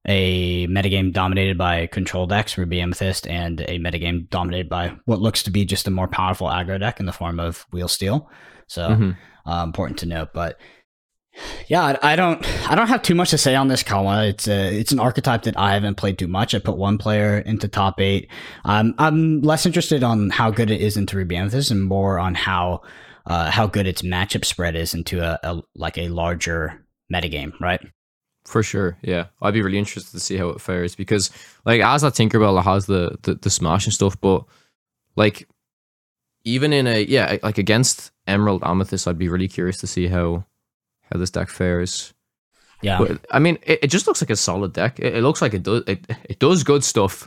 [0.07, 5.43] a metagame dominated by control decks, Ruby Amethyst, and a metagame dominated by what looks
[5.45, 8.31] to be just a more powerful aggro deck in the form of Wheel Steel.
[8.69, 9.51] So mm-hmm.
[9.51, 10.59] uh, important to note, but
[11.68, 12.44] yeah, I don't.
[12.70, 14.27] I don't have too much to say on this Kawa.
[14.27, 14.79] It's a.
[14.79, 16.55] It's an archetype that I haven't played too much.
[16.55, 18.31] I put one player into top eight.
[18.64, 22.35] Um, I'm less interested on how good it is into Ruby Amethyst, and more on
[22.35, 22.83] how
[23.27, 27.81] uh, how good its matchup spread is into a, a like a larger metagame, right?
[28.46, 29.27] For sure, yeah.
[29.42, 31.31] I'd be really interested to see how it fares because,
[31.66, 34.44] like, as a Tinkerbell, has the, the the smash and stuff, but
[35.16, 35.46] like,
[36.44, 40.46] even in a yeah, like against Emerald Amethyst, I'd be really curious to see how
[41.12, 42.14] how this deck fares.
[42.81, 45.01] Yeah, but, I mean, it, it just looks like a solid deck.
[45.01, 47.27] It, it looks like it does it, it does good stuff,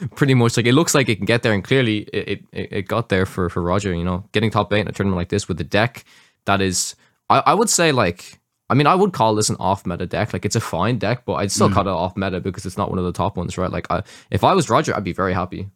[0.16, 0.56] pretty much.
[0.56, 3.24] Like it looks like it can get there, and clearly it, it, it got there
[3.24, 3.94] for for Roger.
[3.94, 6.04] You know, getting top eight in a tournament like this with a deck
[6.46, 6.96] that is,
[7.30, 10.32] I, I would say like, I mean, I would call this an off meta deck.
[10.32, 11.74] Like it's a fine deck, but I'd still mm.
[11.74, 13.70] call it off meta because it's not one of the top ones, right?
[13.70, 15.68] Like I, if I was Roger, I'd be very happy.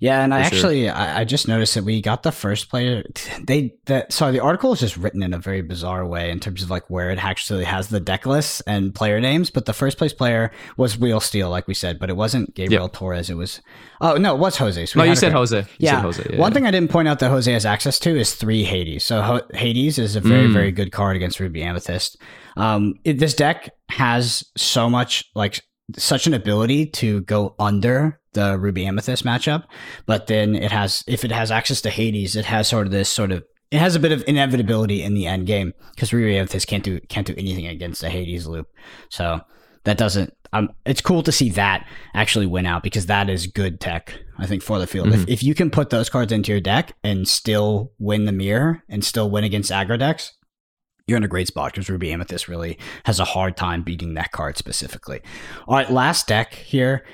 [0.00, 0.46] Yeah, and I sure.
[0.56, 3.04] actually I, I just noticed that we got the first player.
[3.46, 6.62] They that sorry, the article is just written in a very bizarre way in terms
[6.62, 9.50] of like where it actually has the deck lists and player names.
[9.50, 12.88] But the first place player was Wheel Steel, like we said, but it wasn't Gabriel
[12.88, 13.28] Torres.
[13.28, 13.60] It was
[14.00, 14.86] oh no, it was Jose.
[14.86, 15.58] So No, you said Jose.
[15.58, 15.96] You yeah.
[15.96, 16.26] said Jose.
[16.32, 16.54] Yeah, One yeah.
[16.54, 19.04] thing I didn't point out that Jose has access to is three Hades.
[19.04, 20.52] So Ho- Hades is a very, Mm.
[20.54, 22.16] very good card against Ruby Amethyst.
[22.56, 25.62] Um, it, this deck has so much, like,
[25.96, 29.64] such an ability to go under the Ruby Amethyst matchup,
[30.06, 33.08] but then it has, if it has access to Hades, it has sort of this
[33.08, 36.66] sort of, it has a bit of inevitability in the end game because Ruby Amethyst
[36.66, 38.66] can't do can't do anything against the Hades loop.
[39.10, 39.40] So
[39.84, 40.32] that doesn't.
[40.52, 44.12] Um, it's cool to see that actually win out because that is good tech.
[44.38, 46.92] I think for the field, if, if you can put those cards into your deck
[47.04, 50.32] and still win the mirror and still win against aggro decks,
[51.06, 54.32] you're in a great spot because Ruby Amethyst really has a hard time beating that
[54.32, 55.20] card specifically.
[55.68, 57.04] All right, last deck here.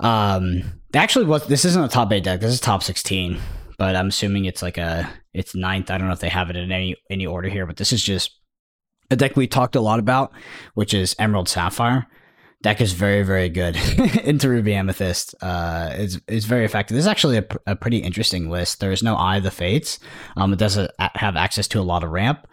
[0.00, 0.62] Um,
[0.94, 2.40] actually, was this isn't a top eight deck.
[2.40, 3.38] This is top sixteen,
[3.78, 5.90] but I'm assuming it's like a it's ninth.
[5.90, 8.02] I don't know if they have it in any any order here, but this is
[8.02, 8.38] just
[9.10, 10.32] a deck we talked a lot about,
[10.74, 12.06] which is Emerald Sapphire.
[12.60, 13.76] Deck is very very good
[14.24, 15.34] into Ruby Amethyst.
[15.40, 16.94] Uh, it's it's very effective.
[16.96, 18.80] This is actually a, a pretty interesting list.
[18.80, 19.98] There is no Eye of the Fates.
[20.36, 22.46] Um, it doesn't have access to a lot of ramp.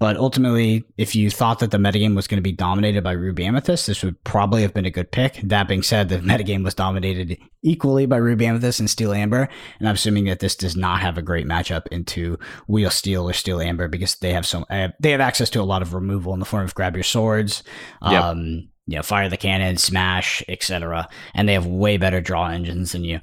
[0.00, 3.44] But ultimately, if you thought that the metagame was going to be dominated by Ruby
[3.44, 5.34] Amethyst, this would probably have been a good pick.
[5.44, 9.46] That being said, the metagame was dominated equally by Ruby Amethyst and Steel Amber,
[9.78, 13.34] and I'm assuming that this does not have a great matchup into Wheel Steel or
[13.34, 16.32] Steel Amber because they have some uh, they have access to a lot of removal
[16.32, 17.62] in the form of grab your swords,
[18.02, 18.24] Yep.
[18.24, 21.08] um, you know, fire the cannon, smash, etc.
[21.34, 23.20] And they have way better draw engines than you.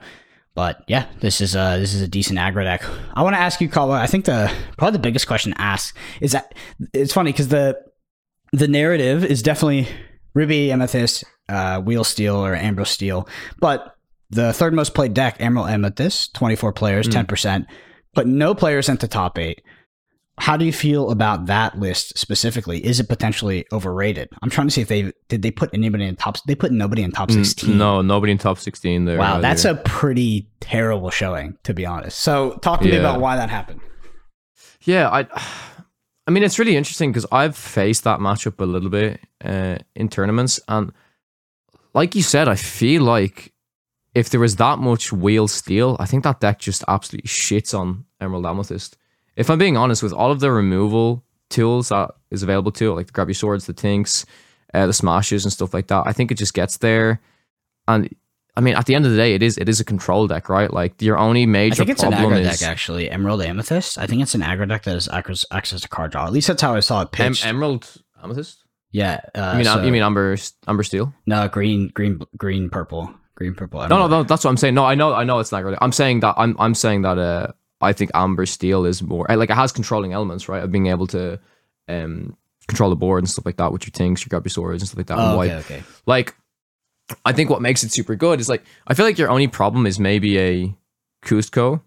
[0.58, 2.84] But yeah, this is a this is a decent aggro deck.
[3.13, 4.00] I want to ask you, Kawa.
[4.02, 6.56] I think the probably the biggest question to ask is that
[6.96, 7.78] it's funny because the
[8.54, 9.88] the narrative is definitely
[10.34, 13.93] Ruby, Amethyst, uh, Wheel Steel, or Ambrose Steel, but
[14.32, 17.12] the third most played deck, Emerald Amethyst, twenty four players, Mm.
[17.12, 17.67] ten percent,
[18.15, 19.62] but no players in the top eight.
[20.39, 22.86] How do you feel about that list specifically?
[22.86, 24.30] Is it potentially overrated?
[24.41, 26.38] I'm trying to see if they did they put anybody in top.
[26.45, 27.78] They put nobody in top Mm, sixteen.
[27.78, 29.17] No, nobody in top 16 there.
[29.17, 29.41] Wow, either.
[29.41, 32.19] that's a pretty terrible showing, to be honest.
[32.19, 33.82] So, talk to me about why that happened.
[34.84, 35.26] Yeah, I
[36.28, 40.08] I mean it's really interesting because I've faced that matchup a little bit uh, in
[40.10, 40.91] tournaments and
[41.93, 43.54] like you said, I feel like
[44.13, 48.06] if there was that much wheel steel, I think that deck just absolutely shits on
[48.21, 48.97] Emerald Amethyst.
[49.38, 52.95] If I'm being honest, with all of the removal tools that is available to it,
[52.95, 54.26] like the grab your swords, the tinks,
[54.73, 57.21] uh, the smashes and stuff like that, I think it just gets there.
[57.88, 58.13] And
[58.58, 60.50] I mean, at the end of the day, it is it is a control deck,
[60.50, 60.73] right?
[60.73, 63.10] Like your only major I think it's an problem aggro is deck, actually.
[63.10, 63.97] Emerald Amethyst.
[64.00, 66.26] I think it's an aggro deck that has access, access to card draw.
[66.26, 67.45] At least that's how I saw it Em- pitched.
[67.45, 67.88] Emerald
[68.23, 68.63] Amethyst.
[68.91, 69.21] yeah.
[69.36, 70.36] Uh, You mean so- you mean Amber
[70.67, 71.13] Amber Steel?
[71.28, 73.82] no green, green, green, purple, green, purple.
[73.88, 74.23] No, no, no.
[74.23, 74.73] That's what I'm saying.
[74.73, 75.78] No, I know, I know it's not really.
[75.80, 79.50] I'm saying that I'm I'm saying that uh, I think Amber Steel is more like
[79.50, 80.63] it has controlling elements, right?
[80.63, 81.40] Of being able to
[81.88, 82.36] um
[82.68, 84.88] control the board and stuff like that with your things, your grab your swords and
[84.88, 85.18] stuff like that.
[85.18, 85.84] Oh, okay, okay.
[86.06, 86.36] Like,
[87.26, 89.86] I think what makes it super good is like I feel like your only problem
[89.86, 90.76] is maybe a
[91.24, 91.82] Kuzco,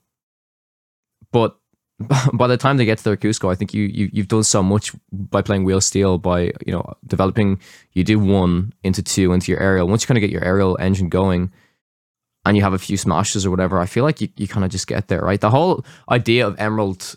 [1.33, 1.57] but
[2.33, 4.63] by the time they get to their Kuzco, I think you, you you've done so
[4.63, 7.61] much by playing Wheel Steel by you know developing.
[7.93, 9.87] You do one into two into your Ariel.
[9.87, 11.53] Once you kind of get your Ariel engine going,
[12.45, 14.71] and you have a few smashes or whatever, I feel like you, you kind of
[14.71, 15.41] just get there, right?
[15.41, 17.17] The whole idea of Emerald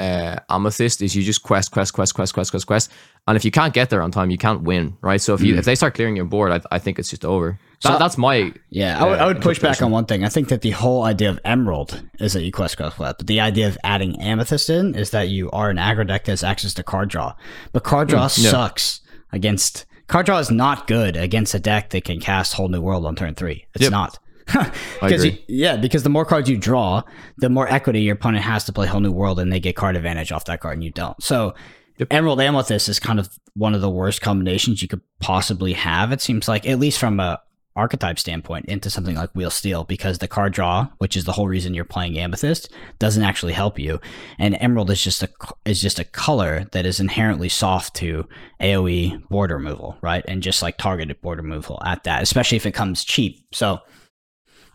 [0.00, 2.90] uh, Amethyst is you just quest, quest, quest, quest, quest, quest, quest,
[3.28, 5.20] and if you can't get there on time, you can't win, right?
[5.20, 5.58] So if you Mm.
[5.58, 7.60] if they start clearing your board, I, I think it's just over.
[7.84, 10.24] That, So- that's my Yeah, I would, I would push back on one thing.
[10.24, 13.26] I think that the whole idea of Emerald is that you quest quest quest, but
[13.28, 16.42] the idea of adding Amethyst in is that you are an aggro deck that has
[16.42, 17.34] access to card draw.
[17.72, 18.26] But card draw yeah.
[18.28, 19.00] sucks
[19.32, 23.06] against card draw is not good against a deck that can cast Whole New World
[23.06, 23.66] on turn three.
[23.74, 23.92] It's Yep.
[23.92, 24.18] not.
[25.00, 27.02] Because yeah, because the more cards you draw,
[27.36, 29.96] the more equity your opponent has to play Whole New World, and they get card
[29.96, 31.20] advantage off that card, and you don't.
[31.22, 31.54] So.
[31.98, 32.08] Yep.
[32.10, 36.10] Emerald Amethyst is kind of one of the worst combinations you could possibly have.
[36.10, 37.40] It seems like, at least from a
[37.76, 41.48] archetype standpoint, into something like Wheel Steel, because the card draw, which is the whole
[41.48, 44.00] reason you're playing Amethyst, doesn't actually help you.
[44.38, 45.28] And Emerald is just a
[45.64, 48.28] is just a color that is inherently soft to
[48.60, 50.24] AOE board removal, right?
[50.28, 53.46] And just like targeted board removal at that, especially if it comes cheap.
[53.52, 53.80] So,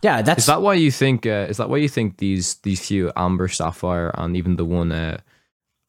[0.02, 1.26] yeah, that's Is that why you think?
[1.26, 4.92] Uh, is that why you think these these few Amber Sapphire and even the one
[4.92, 5.18] uh,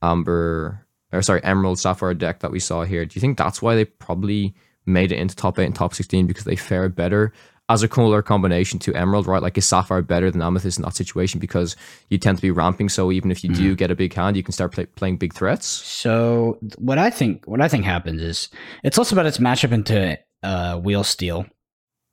[0.01, 3.05] Amber or sorry Emerald Sapphire deck that we saw here?
[3.05, 4.53] Do you think that's why they probably
[4.85, 7.31] made it into top eight and top sixteen because they fared better
[7.69, 9.41] as a cooler combination to Emerald, right?
[9.41, 11.77] Like is Sapphire better than Amethyst in that situation because
[12.09, 12.89] you tend to be ramping.
[12.89, 15.33] So even if you do get a big hand, you can start play, playing big
[15.33, 15.67] threats.
[15.67, 18.49] So what I think what I think happens is
[18.83, 21.45] it's also about its matchup into uh, wheel steel.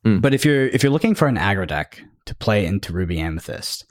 [0.06, 0.20] Mm.
[0.20, 3.87] But if you're if you're looking for an aggro deck to play into Ruby Amethyst.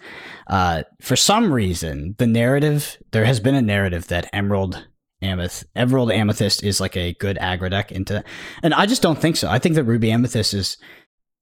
[0.45, 4.87] Uh, for some reason, the narrative there has been a narrative that Emerald
[5.21, 8.23] Amethyst, Emerald Amethyst is like a good aggro deck into,
[8.61, 9.49] and I just don't think so.
[9.49, 10.77] I think that Ruby Amethyst is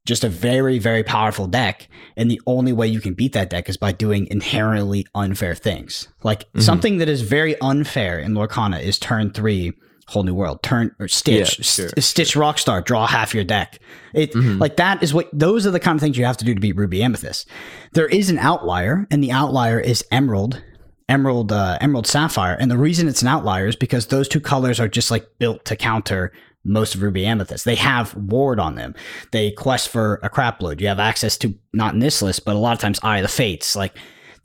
[0.06, 1.90] just a very, very powerful deck.
[2.16, 6.08] And the only way you can beat that deck is by doing inherently unfair things.
[6.24, 6.62] Like mm-hmm.
[6.62, 9.74] something that is very unfair in Lorcana is turn three,
[10.08, 12.44] whole new world, turn or stitch, yeah, sure, st- stitch sure.
[12.44, 13.80] rockstar, draw half your deck.
[14.14, 14.60] It mm-hmm.
[14.60, 16.60] like that is what those are the kind of things you have to do to
[16.60, 17.48] beat Ruby Amethyst.
[17.94, 20.62] There is an outlier, and the outlier is Emerald.
[21.08, 24.80] Emerald, uh, Emerald Sapphire, and the reason it's an outlier is because those two colors
[24.80, 26.32] are just like built to counter
[26.64, 27.64] most of Ruby Amethyst.
[27.64, 28.96] They have ward on them.
[29.32, 30.82] They quest for a crap load.
[30.82, 33.22] You have access to not in this list, but a lot of times Eye of
[33.22, 33.76] the Fates.
[33.76, 33.96] Like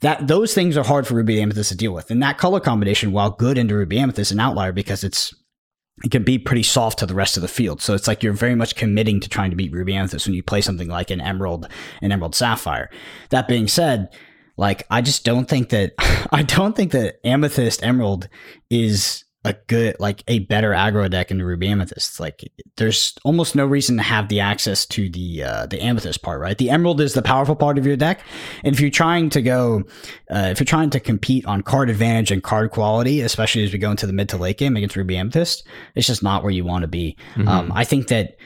[0.01, 2.11] that those things are hard for Ruby Amethyst to deal with.
[2.11, 5.33] And that color combination, while good into Ruby Amethyst, is an outlier because it's
[6.03, 7.81] it can be pretty soft to the rest of the field.
[7.81, 10.43] So it's like you're very much committing to trying to beat Ruby Amethyst when you
[10.43, 11.67] play something like an Emerald,
[12.01, 12.89] an Emerald Sapphire.
[13.29, 14.09] That being said,
[14.57, 15.93] like I just don't think that
[16.31, 18.29] I don't think that Amethyst Emerald
[18.69, 22.19] is a good like a better aggro deck in Ruby Amethyst.
[22.19, 22.43] Like
[22.77, 26.57] there's almost no reason to have the access to the uh, the Amethyst part, right?
[26.57, 28.21] The Emerald is the powerful part of your deck,
[28.63, 29.83] and if you're trying to go,
[30.29, 33.79] uh, if you're trying to compete on card advantage and card quality, especially as we
[33.79, 36.63] go into the mid to late game against Ruby Amethyst, it's just not where you
[36.63, 37.17] want to be.
[37.33, 37.47] Mm-hmm.
[37.47, 38.37] Um, I think that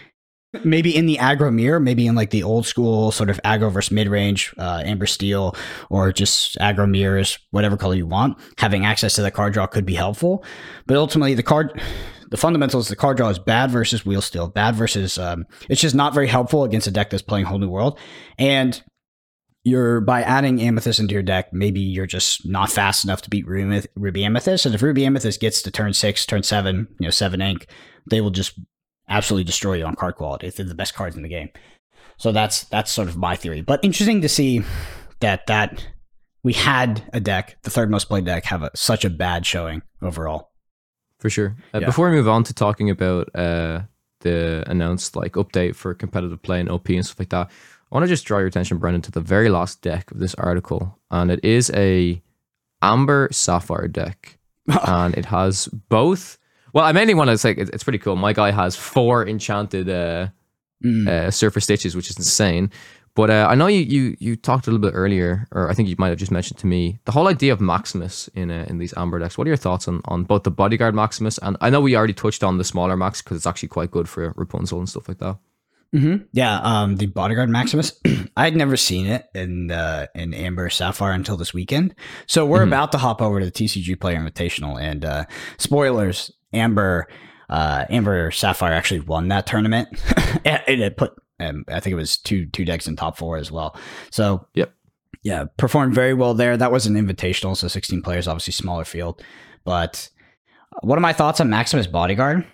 [0.64, 3.92] maybe in the aggro mirror, maybe in like the old school sort of aggro versus
[3.92, 5.56] mid range, uh, amber steel,
[5.90, 9.86] or just aggro mirrors, whatever color you want, having access to the card draw could
[9.86, 10.44] be helpful.
[10.86, 11.82] But ultimately, the card,
[12.30, 15.96] the fundamentals, the card draw is bad versus wheel steel, bad versus, um, it's just
[15.96, 18.00] not very helpful against a deck that's playing Whole New World.
[18.38, 18.82] And
[19.66, 23.48] you're by adding amethyst into your deck, maybe you're just not fast enough to beat
[23.48, 24.66] Ruby Amethyst.
[24.68, 27.66] And if Ruby Amethyst gets to turn six, turn seven, you know, seven ink,
[28.08, 28.60] they will just
[29.08, 30.50] absolutely destroy you on card quality.
[30.50, 31.50] They're the best cards in the game.
[32.18, 33.62] So that's that's sort of my theory.
[33.62, 34.64] But interesting to see
[35.20, 35.86] that that
[36.44, 39.82] we had a deck, the third most played deck, have a, such a bad showing
[40.02, 40.52] overall.
[41.20, 41.56] For sure.
[41.74, 41.88] Uh, yeah.
[41.88, 43.82] Before we move on to talking about uh,
[44.22, 48.04] the announced like update for competitive play and OP and stuff like that, I want
[48.04, 51.32] to just draw your attention, Brendan, to the very last deck of this article, and
[51.32, 52.22] it is a
[52.82, 54.38] Amber Sapphire deck,
[54.88, 56.38] and it has both
[56.76, 58.18] well, I mainly want to say it's pretty cool.
[58.18, 60.28] My guy has four enchanted uh,
[60.84, 61.08] mm.
[61.08, 62.70] uh, surfer stitches, which is insane.
[63.16, 65.88] But uh, I know you, you you talked a little bit earlier, or I think
[65.88, 68.78] you might have just mentioned to me the whole idea of Maximus in uh, in
[68.78, 69.38] these Amber decks.
[69.38, 72.14] What are your thoughts on, on both the Bodyguard Maximus and I know we already
[72.14, 75.20] touched on the smaller Max because it's actually quite good for Rapunzel and stuff like
[75.20, 75.38] that.
[75.96, 76.26] Mm-hmm.
[76.34, 77.94] Yeah, um, the Bodyguard Maximus.
[78.36, 81.96] I had never seen it in uh, in Amber Sapphire until this weekend.
[82.28, 82.68] So we're mm-hmm.
[82.68, 85.26] about to hop over to the TCG Player Invitational, and uh,
[85.58, 87.08] spoilers: Amber
[87.50, 89.90] uh, Amber Sapphire actually won that tournament,
[90.46, 93.52] and it put um, I think it was two two decks in top four as
[93.52, 93.78] well.
[94.10, 94.74] So yep,
[95.24, 96.56] yeah, performed very well there.
[96.56, 99.24] That was an invitational, so 16 players, obviously smaller field.
[99.64, 100.10] But
[100.82, 102.46] what are my thoughts on Maximus Bodyguard?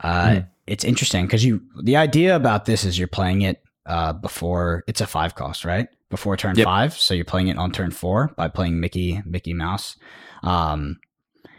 [0.00, 0.48] Uh, mm.
[0.66, 5.00] It's interesting because you the idea about this is you're playing it uh, before it's
[5.00, 5.88] a five cost, right?
[6.08, 6.66] Before turn yep.
[6.66, 9.96] five, so you're playing it on turn four by playing Mickey Mickey Mouse.
[10.42, 10.98] Um,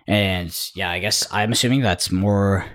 [0.07, 2.65] and yeah, I guess I'm assuming that's more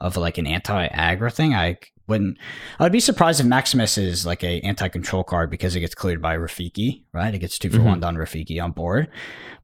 [0.00, 1.54] of like an anti-aggro thing.
[1.54, 2.38] I wouldn't.
[2.78, 6.36] I'd be surprised if Maximus is like a anti-control card because it gets cleared by
[6.36, 7.34] Rafiki, right?
[7.34, 7.86] It gets 2 for mm-hmm.
[7.86, 9.08] one on Rafiki on board,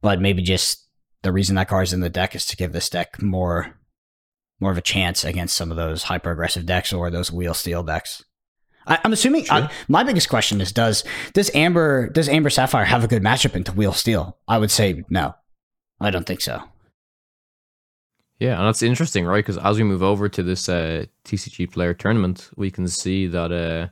[0.02, 0.88] but maybe just
[1.22, 3.78] the reason that card is in the deck is to give this deck more
[4.60, 7.82] more of a chance against some of those hyper aggressive decks or those wheel steel
[7.82, 8.24] decks.
[8.86, 13.02] I, am assuming I, my biggest question is does does Amber does Amber Sapphire have
[13.02, 14.38] a good matchup into wheel steel?
[14.46, 15.34] I would say no.
[16.00, 16.62] I don't think so.
[18.40, 19.44] Yeah, and that's interesting, right?
[19.44, 23.52] Because as we move over to this uh, TCG player tournament, we can see that
[23.52, 23.88] uh,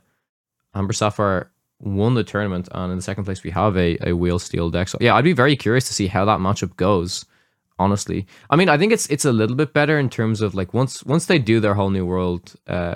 [0.77, 4.39] Amber Sapphire won the tournament, and in the second place we have a, a wheel
[4.39, 4.87] steel deck.
[4.89, 7.25] So yeah, I'd be very curious to see how that matchup goes.
[7.79, 10.75] Honestly, I mean, I think it's it's a little bit better in terms of like
[10.75, 12.95] once once they do their whole new world, uh,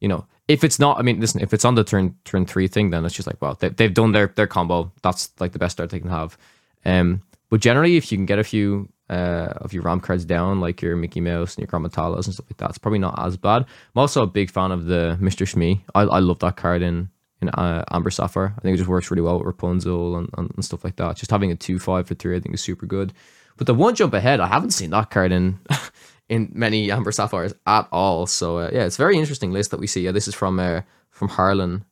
[0.00, 2.68] you know, if it's not, I mean, listen, if it's on the turn turn three
[2.68, 4.92] thing, then it's just like, well, they, they've done their their combo.
[5.02, 6.38] That's like the best start they can have.
[6.84, 10.60] Um, but generally, if you can get a few uh, of your RAM cards down,
[10.60, 12.70] like your Mickey Mouse and your Gramma Talas and stuff like that.
[12.70, 13.62] It's probably not as bad.
[13.62, 15.46] I'm also a big fan of the Mr.
[15.46, 15.84] Smee.
[15.94, 17.10] I, I love that card in
[17.42, 18.54] in uh, Amber Sapphire.
[18.56, 21.16] I think it just works really well with Rapunzel and, and, and, stuff like that.
[21.16, 23.14] Just having a 2 5 for 3, I think is super good.
[23.56, 25.58] But the one jump ahead, I haven't seen that card in
[26.28, 28.26] in many Amber Sapphires at all.
[28.26, 30.02] So uh, yeah, it's a very interesting list that we see.
[30.02, 31.84] Yeah, this is from uh, from Harlan.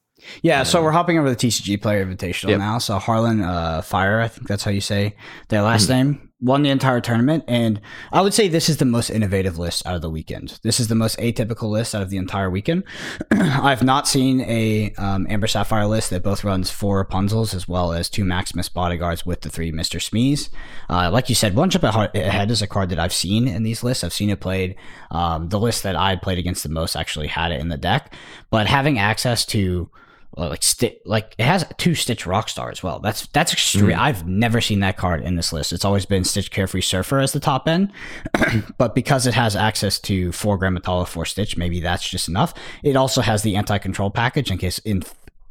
[0.43, 2.59] Yeah, so we're hopping over the TCG Player Invitational yep.
[2.59, 2.79] now.
[2.79, 5.15] So Harlan uh, Fire, I think that's how you say
[5.49, 6.11] their last mm-hmm.
[6.11, 7.81] name won the entire tournament, and
[8.13, 10.61] I would say this is the most innovative list out of the weekend.
[10.63, 12.85] This is the most atypical list out of the entire weekend.
[13.31, 17.93] I've not seen a um, Amber Sapphire list that both runs four Rapunzels as well
[17.93, 20.49] as two Maximus bodyguards with the three Mister Smees.
[20.89, 23.83] Uh, like you said, one jump ahead is a card that I've seen in these
[23.83, 24.05] lists.
[24.05, 24.77] I've seen it played.
[25.11, 28.15] Um, the list that I played against the most actually had it in the deck,
[28.51, 29.91] but having access to
[30.37, 33.01] like sti- like it has two Stitch Rockstar as well.
[33.01, 33.91] That's that's extreme.
[33.91, 33.99] Mm.
[33.99, 35.73] I've never seen that card in this list.
[35.73, 37.93] It's always been Stitch Carefree Surfer as the top end,
[38.79, 42.55] but because it has access to four Gramma Tala, four Stitch, maybe that's just enough.
[42.83, 45.03] It also has the anti control package in case in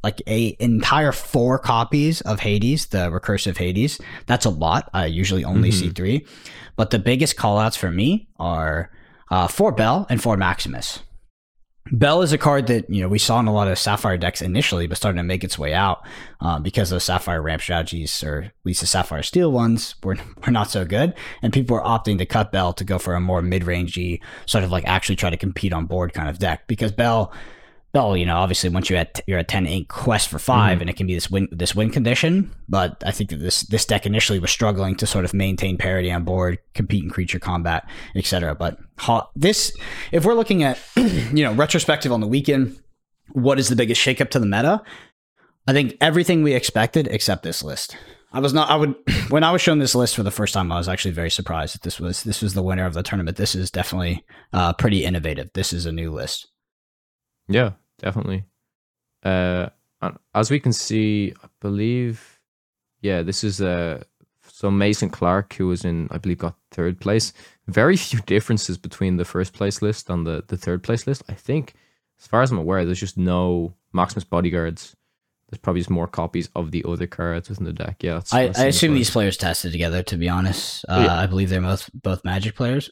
[0.04, 4.00] like a entire four copies of Hades, the recursive Hades.
[4.26, 4.90] That's a lot.
[4.94, 5.80] I usually only mm-hmm.
[5.80, 6.26] see three,
[6.76, 8.92] but the biggest callouts for me are
[9.30, 11.00] uh, four Belle and four Maximus.
[11.92, 14.42] Belle is a card that you know we saw in a lot of Sapphire decks
[14.42, 16.06] initially, but starting to make its way out
[16.42, 20.52] uh, because those Sapphire ramp strategies, or at least the Sapphire Steel ones, were were
[20.52, 23.42] not so good, and people were opting to cut Belle to go for a more
[23.42, 26.92] mid rangey, sort of like actually try to compete on board kind of deck because
[26.92, 27.32] Belle
[27.98, 30.82] well, you know, obviously once you're at you're at ten ink quest for 5 mm-hmm.
[30.82, 32.54] and it can be this win this win condition.
[32.70, 36.12] But I think that this this deck initially was struggling to sort of maintain parity
[36.12, 38.54] on board, compete in creature combat, etc.
[38.54, 38.78] But
[39.36, 39.76] this,
[40.12, 42.80] if we're looking at you know retrospective on the weekend,
[43.32, 44.82] what is the biggest shakeup to the meta?
[45.68, 47.98] I think everything we expected except this list.
[48.32, 48.70] I was not.
[48.70, 48.94] I would
[49.30, 51.74] when I was shown this list for the first time, I was actually very surprised
[51.74, 53.38] that this was this was the winner of the tournament.
[53.38, 54.24] This is definitely
[54.54, 55.50] uh, pretty innovative.
[55.54, 56.48] This is a new list.
[57.50, 58.44] Yeah, definitely.
[59.24, 59.70] Uh,
[60.36, 62.40] as we can see, I believe,
[63.02, 64.04] yeah, this is uh,
[64.48, 67.34] so Mason Clark, who was in, I believe, got third place.
[67.68, 71.24] Very few differences between the first place list and the, the third place list.
[71.30, 71.74] I think,
[72.20, 74.96] as far as I'm aware, there's just no Maximus bodyguards.
[75.50, 78.04] There's probably just more copies of the other cards within the deck.
[78.04, 80.04] Yeah, I, I assume these players tested together.
[80.04, 81.18] To be honest, uh, yeah.
[81.18, 82.90] I believe they're both both Magic players.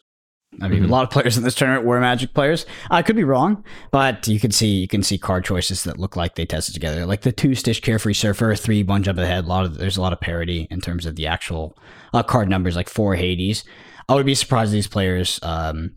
[0.62, 0.90] I mean, mm-hmm.
[0.90, 2.66] a lot of players in this tournament were Magic players.
[2.90, 6.16] I could be wrong, but you can see you can see card choices that look
[6.16, 9.46] like they tested together, like the two Stitch Carefree Surfer, three One Jump Ahead.
[9.46, 11.78] A lot of there's a lot of parity in terms of the actual
[12.14, 13.64] uh, card numbers, like four Hades.
[14.08, 15.92] I would be surprised if these players, um,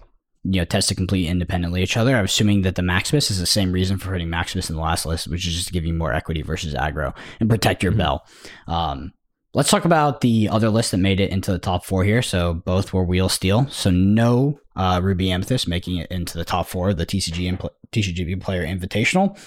[0.45, 2.17] you know, test to complete independently each other.
[2.17, 5.05] I'm assuming that the Maximus is the same reason for putting Maximus in the last
[5.05, 7.99] list, which is just to give you more equity versus aggro and protect your mm-hmm.
[7.99, 8.27] Belle.
[8.67, 9.13] Um,
[9.55, 12.21] Let's talk about the other list that made it into the top four here.
[12.21, 13.67] So both were wheel steel.
[13.71, 17.59] So no uh, Ruby Amethyst making it into the top four, the TCG and
[17.93, 19.39] TCGP Player Invitational.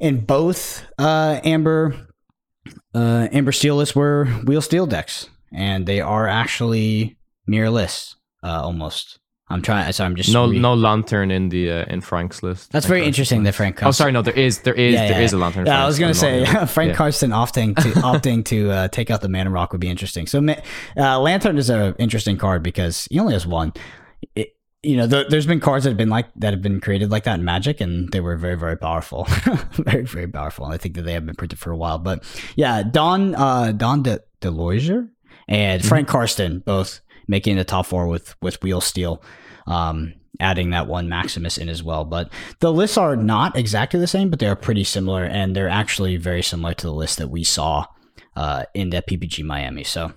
[0.00, 1.94] And both uh, Amber
[2.94, 8.62] uh, Amber Steel lists were wheel steel decks, and they are actually mirror lists uh,
[8.62, 9.18] almost.
[9.48, 9.92] I'm trying.
[9.92, 12.72] So I'm just no re- no lantern in the uh, in Frank's list.
[12.72, 13.76] That's very interesting that Frank.
[13.76, 15.24] Karsten, oh, sorry, no, there is there is yeah, there yeah.
[15.24, 15.66] is a lantern.
[15.66, 16.96] Yeah, I was gonna say Frank yeah.
[16.96, 20.26] Karsten opting to opting to uh, take out the Man mana rock would be interesting.
[20.26, 20.44] So
[20.96, 23.72] uh, lantern is an interesting card because he only has one.
[24.34, 27.12] It, you know, the, there's been cards that have been like that have been created
[27.12, 29.24] like that in Magic, and they were very very powerful,
[29.70, 30.64] very very powerful.
[30.64, 31.98] And I think that they have been printed for a while.
[31.98, 32.24] But
[32.56, 35.08] yeah, Don uh, Don De Deloiser
[35.48, 35.88] and mm-hmm.
[35.88, 39.22] Frank Karsten both making the top four with with wheel steel.
[39.66, 42.04] Um, adding that one Maximus in as well.
[42.04, 46.16] But the lists are not exactly the same, but they're pretty similar, and they're actually
[46.16, 47.86] very similar to the list that we saw
[48.34, 49.84] uh, in that PPG Miami.
[49.84, 50.12] So,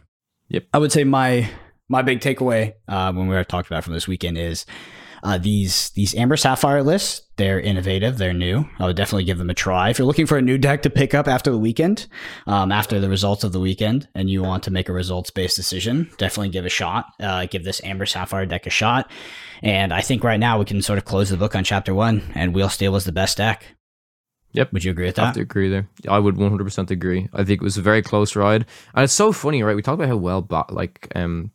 [0.49, 1.49] yep, I would say my
[1.88, 4.66] my big takeaway uh, when we were talked about from this weekend is
[5.24, 8.65] uh, these these Amber Sapphire lists, they're innovative, they're new.
[8.80, 9.89] I would definitely give them a try.
[9.89, 12.07] If you're looking for a new deck to pick up after the weekend,
[12.47, 15.55] um, after the results of the weekend, and you want to make a results based
[15.55, 17.05] decision, definitely give a shot.
[17.20, 19.11] Uh, give this Amber Sapphire deck a shot.
[19.61, 22.32] And I think right now we can sort of close the book on chapter one,
[22.36, 23.65] and Wheel Steel was the best deck.
[24.53, 24.74] Yep.
[24.74, 25.22] Would you agree with that?
[25.22, 25.88] I have to agree there.
[26.07, 27.30] I would 100% agree.
[27.34, 28.65] I think it was a very close ride.
[28.95, 29.76] And it's so funny, right?
[29.76, 31.51] We talked about how well, ba- like, um,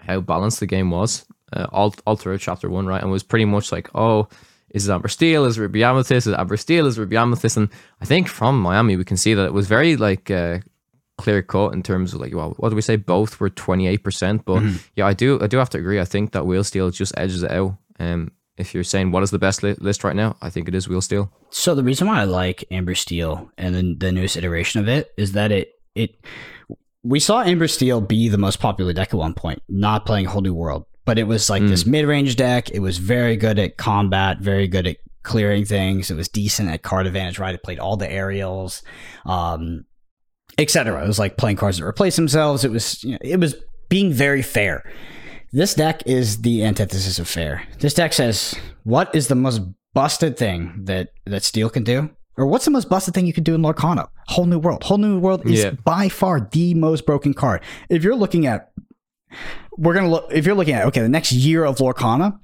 [0.00, 3.02] how balanced the game was uh, all all throughout chapter one, right?
[3.02, 4.28] And was pretty much like, oh,
[4.70, 5.44] is it Amber Steel?
[5.44, 6.26] Is Ruby Amethyst?
[6.26, 6.86] Is it Amber Steel?
[6.86, 7.56] Is Ruby Amethyst?
[7.56, 7.68] And
[8.00, 10.58] I think from Miami we can see that it was very like uh,
[11.18, 12.96] clear cut in terms of like, well, what do we say?
[12.96, 14.76] Both were twenty eight percent, but mm-hmm.
[14.96, 16.00] yeah, I do I do have to agree.
[16.00, 17.76] I think that Wheel Steel just edges it out.
[17.98, 20.74] Um, if you're saying what is the best li- list right now, I think it
[20.74, 21.30] is Wheel Steel.
[21.50, 25.10] So the reason why I like Amber Steel and then the newest iteration of it
[25.16, 26.16] is that it it
[27.02, 30.30] we saw Amber Steel be the most popular deck at one point, not playing a
[30.30, 31.68] Whole New World but it was like mm.
[31.68, 32.70] this mid-range deck.
[32.70, 36.10] It was very good at combat, very good at clearing things.
[36.10, 37.54] It was decent at card advantage, right?
[37.54, 38.82] It played all the Ariels,
[39.24, 39.84] um,
[40.58, 41.02] etc.
[41.02, 42.64] It was like playing cards that replace themselves.
[42.64, 43.54] It was you know, it was
[43.88, 44.90] being very fair.
[45.52, 47.66] This deck is the antithesis of fair.
[47.78, 49.60] This deck says, "What is the most
[49.94, 53.44] busted thing that that Steel can do?" Or what's the most busted thing you can
[53.44, 54.08] do in Lorcana?
[54.28, 54.82] Whole New World.
[54.84, 55.72] Whole New World is yeah.
[55.84, 57.60] by far the most broken card.
[57.90, 58.72] If you're looking at
[59.76, 62.38] we're gonna look if you're looking at okay, the next year of Lorcana,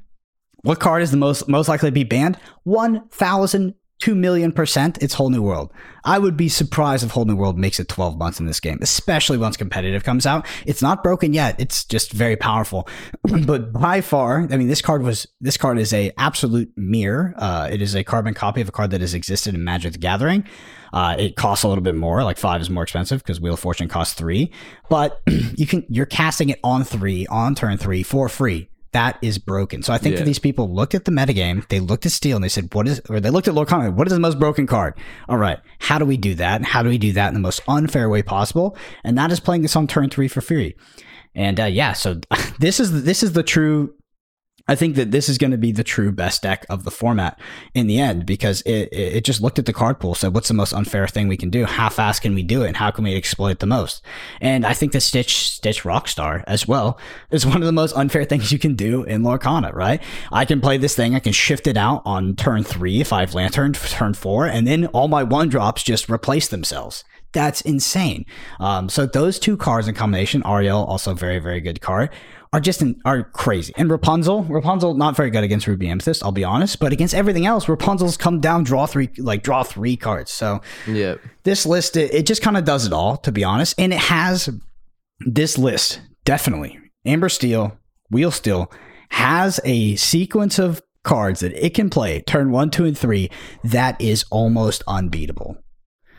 [0.62, 2.38] what card is the most most likely to be banned?
[2.64, 5.02] One thousand two million percent.
[5.02, 5.72] It's whole new world.
[6.04, 8.78] I would be surprised if whole new world makes it 12 months in this game,
[8.80, 10.46] especially once competitive comes out.
[10.64, 11.56] It's not broken yet.
[11.58, 12.88] It's just very powerful.
[13.46, 17.34] but by far, I mean, this card was this card is a absolute mirror.
[17.36, 19.98] Uh, it is a carbon copy of a card that has existed in Magic the
[19.98, 20.44] Gathering.
[20.92, 23.60] Uh, it costs a little bit more, like five is more expensive because Wheel of
[23.60, 24.50] Fortune costs three.
[24.88, 29.38] But you can you're casting it on three on turn three for free that is
[29.38, 29.82] broken.
[29.82, 30.20] So I think Yeah.
[30.20, 32.88] that these people looked at the metagame, they looked at Steel, and they said, "What
[32.88, 33.92] is?" Or they looked at Lord Lorcana.
[33.92, 34.94] What is the most broken card?
[35.28, 36.64] All right, how do we do that?
[36.64, 38.76] How do we do that in the most unfair way possible?
[39.04, 40.74] And that is playing this on turn three for free.
[41.34, 42.20] And uh, yeah, so
[42.58, 43.94] this is this is the true.
[44.68, 47.40] I think that this is going to be the true best deck of the format
[47.74, 50.54] in the end because it, it just looked at the card pool, said, "What's the
[50.54, 51.64] most unfair thing we can do?
[51.64, 52.68] How fast can we do it?
[52.68, 54.02] And how can we exploit it the most?"
[54.40, 56.98] And I think the Stitch Stitch Rockstar as well
[57.30, 60.02] is one of the most unfair things you can do in Lorcana, right?
[60.30, 63.20] I can play this thing, I can shift it out on turn three if I
[63.20, 67.04] have Lantern, turn four, and then all my one drops just replace themselves.
[67.32, 68.24] That's insane.
[68.58, 72.10] Um, so those two cards in combination, Ariel, also very, very good card,
[72.52, 73.72] are just in, are crazy.
[73.76, 77.44] And Rapunzel, Rapunzel not very good against Ruby Amethyst, I'll be honest, but against everything
[77.46, 80.30] else, Rapunzel's come down, draw three, like draw three cards.
[80.30, 81.16] So Yeah.
[81.44, 83.98] this list it, it just kind of does it all to be honest and it
[83.98, 84.48] has
[85.20, 87.76] this list definitely amber steel
[88.10, 88.70] wheel steel
[89.10, 93.30] has a sequence of cards that it can play turn one two and three
[93.64, 95.56] that is almost unbeatable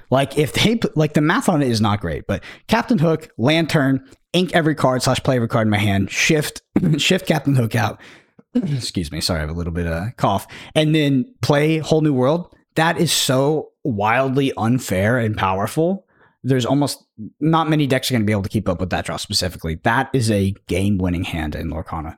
[0.09, 4.03] like if they like the math on it is not great but captain hook lantern
[4.33, 6.61] ink every card slash play every card in my hand shift
[6.97, 7.99] shift captain hook out
[8.53, 12.13] excuse me sorry i have a little bit of cough and then play whole new
[12.13, 16.05] world that is so wildly unfair and powerful
[16.43, 17.03] there's almost
[17.39, 19.75] not many decks are going to be able to keep up with that draw specifically
[19.83, 22.17] that is a game winning hand in lorcana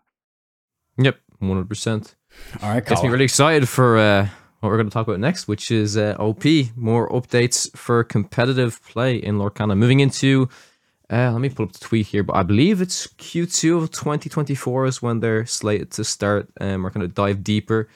[0.97, 1.17] Yep.
[1.39, 2.15] One hundred percent.
[2.61, 4.27] all right Gets me really excited for uh,
[4.59, 6.43] what we're going to talk about next, which is uh, OP.
[6.75, 9.75] More updates for competitive play in Lorcana.
[9.75, 10.49] Moving into,
[11.11, 14.85] uh, let me pull up the tweet here, but I believe it's Q2 of 2024
[14.85, 16.49] is when they're slated to start.
[16.59, 17.89] Um, we're going to dive deeper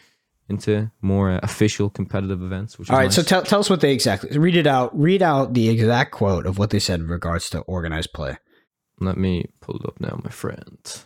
[0.49, 2.77] into more uh, official competitive events.
[2.77, 3.15] Which is all right nice.
[3.15, 6.45] so tell, tell us what they exactly read it out read out the exact quote
[6.45, 8.37] of what they said in regards to organized play
[8.99, 11.03] let me pull it up now, my friend.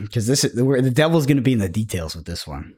[0.00, 2.74] because this is where the devil's going to be in the details with this one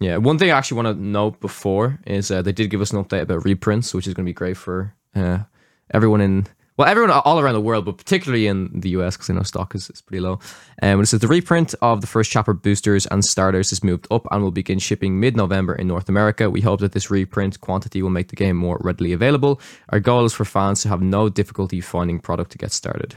[0.00, 2.92] Yeah, one thing I actually want to note before is uh, they did give us
[2.92, 5.40] an update about reprints, which is going to be great for uh,
[5.92, 6.46] everyone in
[6.76, 9.74] well, everyone all around the world, but particularly in the US because I know stock
[9.74, 10.38] is, is pretty low.
[10.82, 14.26] Um, it says the reprint of the first chapter boosters and starters has moved up
[14.30, 16.50] and will begin shipping mid-November in North America.
[16.50, 19.60] We hope that this reprint quantity will make the game more readily available.
[19.88, 23.16] Our goal is for fans to have no difficulty finding product to get started.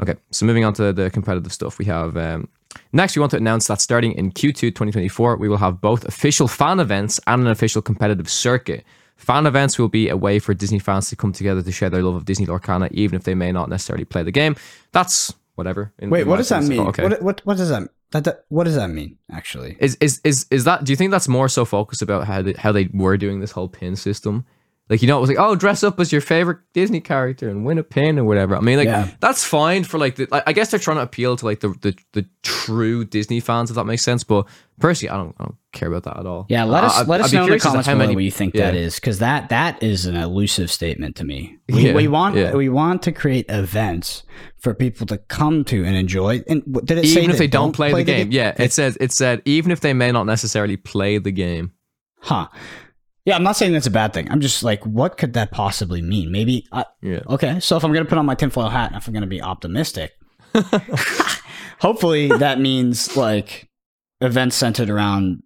[0.00, 2.48] Okay, so moving on to the competitive stuff, we have um,
[2.92, 3.16] next.
[3.16, 6.80] We want to announce that starting in Q2 2024, we will have both official fan
[6.80, 8.84] events and an official competitive circuit.
[9.16, 12.02] Fan events will be a way for Disney fans to come together to share their
[12.02, 14.56] love of Disney Lorcana, even if they may not necessarily play the game.
[14.92, 15.92] That's whatever.
[15.98, 17.02] in- wait in what does that mean okay.
[17.02, 20.46] what, what, what does that, that, that what does that mean actually Is is is
[20.50, 20.84] is that?
[20.84, 23.52] Do you think that's more so focused about how they, how they were doing this
[23.52, 24.44] whole pin system?
[24.88, 27.64] Like you know, it was like, oh, dress up as your favorite Disney character and
[27.64, 28.54] win a pin or whatever.
[28.56, 29.10] I mean, like Yeah.
[29.20, 30.28] that's fine for like the.
[30.30, 33.68] I I guess they're trying to appeal to like the, the the true Disney fans,
[33.70, 34.22] if that makes sense.
[34.22, 34.46] But
[34.78, 36.46] personally, I don't I don't care about that at all.
[36.48, 38.14] Yeah, let us I'd- let us know in the curious as to comments how many-
[38.14, 38.66] what you think yeah.
[38.70, 41.58] that is, because that that is an elusive statement to me.
[41.68, 44.22] We, Yeah, we want we want to create events
[44.56, 46.44] for people to come to and enjoy.
[46.48, 48.96] And did it say Even if that they don't play, the game, yeah, it says
[49.00, 51.72] it said even if they may not necessarily play the game.
[52.20, 52.46] Huh.
[53.26, 54.30] Yeah, I'm not saying that's a bad thing.
[54.30, 56.30] I'm just like, what could that possibly mean?
[56.32, 56.64] Maybe.
[56.72, 57.20] I, Yeah.
[57.28, 59.42] okay, so if I'm gonna put on my tinfoil hat, and if I'm gonna be
[59.42, 60.12] optimistic,
[61.80, 63.68] hopefully that means like
[64.20, 65.42] events centered around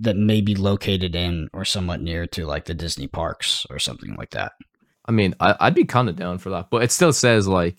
[0.00, 4.14] that may be located in or somewhat near to like the Disney parks or something
[4.16, 4.52] like that.
[5.06, 7.78] I mean, I, I'd be kind of down for that, but it still says like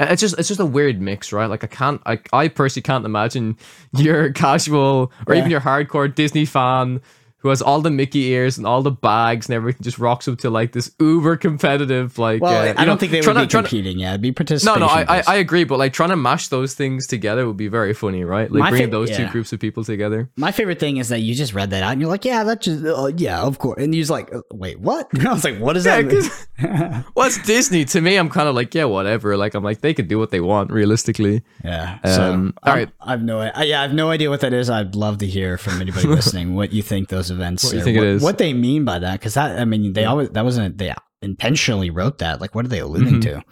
[0.00, 1.46] it's just it's just a weird mix, right?
[1.46, 3.56] Like I can't, I I personally can't imagine
[3.96, 5.40] your casual or Yeah.
[5.40, 7.00] even your hardcore Disney fan
[7.44, 10.38] who has all the Mickey ears and all the bags and everything, just rocks up
[10.38, 12.42] to like this uber competitive like.
[12.42, 13.98] Well, uh, I don't know, think they would trying be to- trying to- competing.
[14.00, 14.34] yeah, it'd be
[14.64, 15.22] No, no, I, I.
[15.28, 18.50] I agree, but like trying to mash those things together would be very funny, right?
[18.50, 20.30] Like My bringing fa- those two groups of people together.
[20.36, 22.62] My favorite thing is that you just read that out and you're like, yeah, that
[22.62, 23.80] just, uh, yeah, of course.
[23.82, 25.08] And you're just like, uh, wait, what?
[25.26, 26.12] I was like, what is Yeah, that?
[26.58, 27.04] mean?
[27.14, 27.84] Well, Disney.
[27.86, 29.36] To me, I'm kind of like, yeah, whatever.
[29.36, 31.42] Like, I'm like, they can do what they want, realistically.
[31.64, 31.98] yeah.
[32.04, 32.88] So, Um, all I'm- right.
[33.00, 34.70] I have no, I, yeah, I have no idea what that is.
[34.70, 37.96] I'd love to hear from anybody listening what you think those events, What you think
[37.96, 38.22] it what, is.
[38.22, 39.18] what they mean by that.
[39.20, 42.40] Because that, I mean, they always that wasn't they intentionally wrote that.
[42.40, 43.22] Like, what are they alluding Mhm.
[43.22, 43.42] to?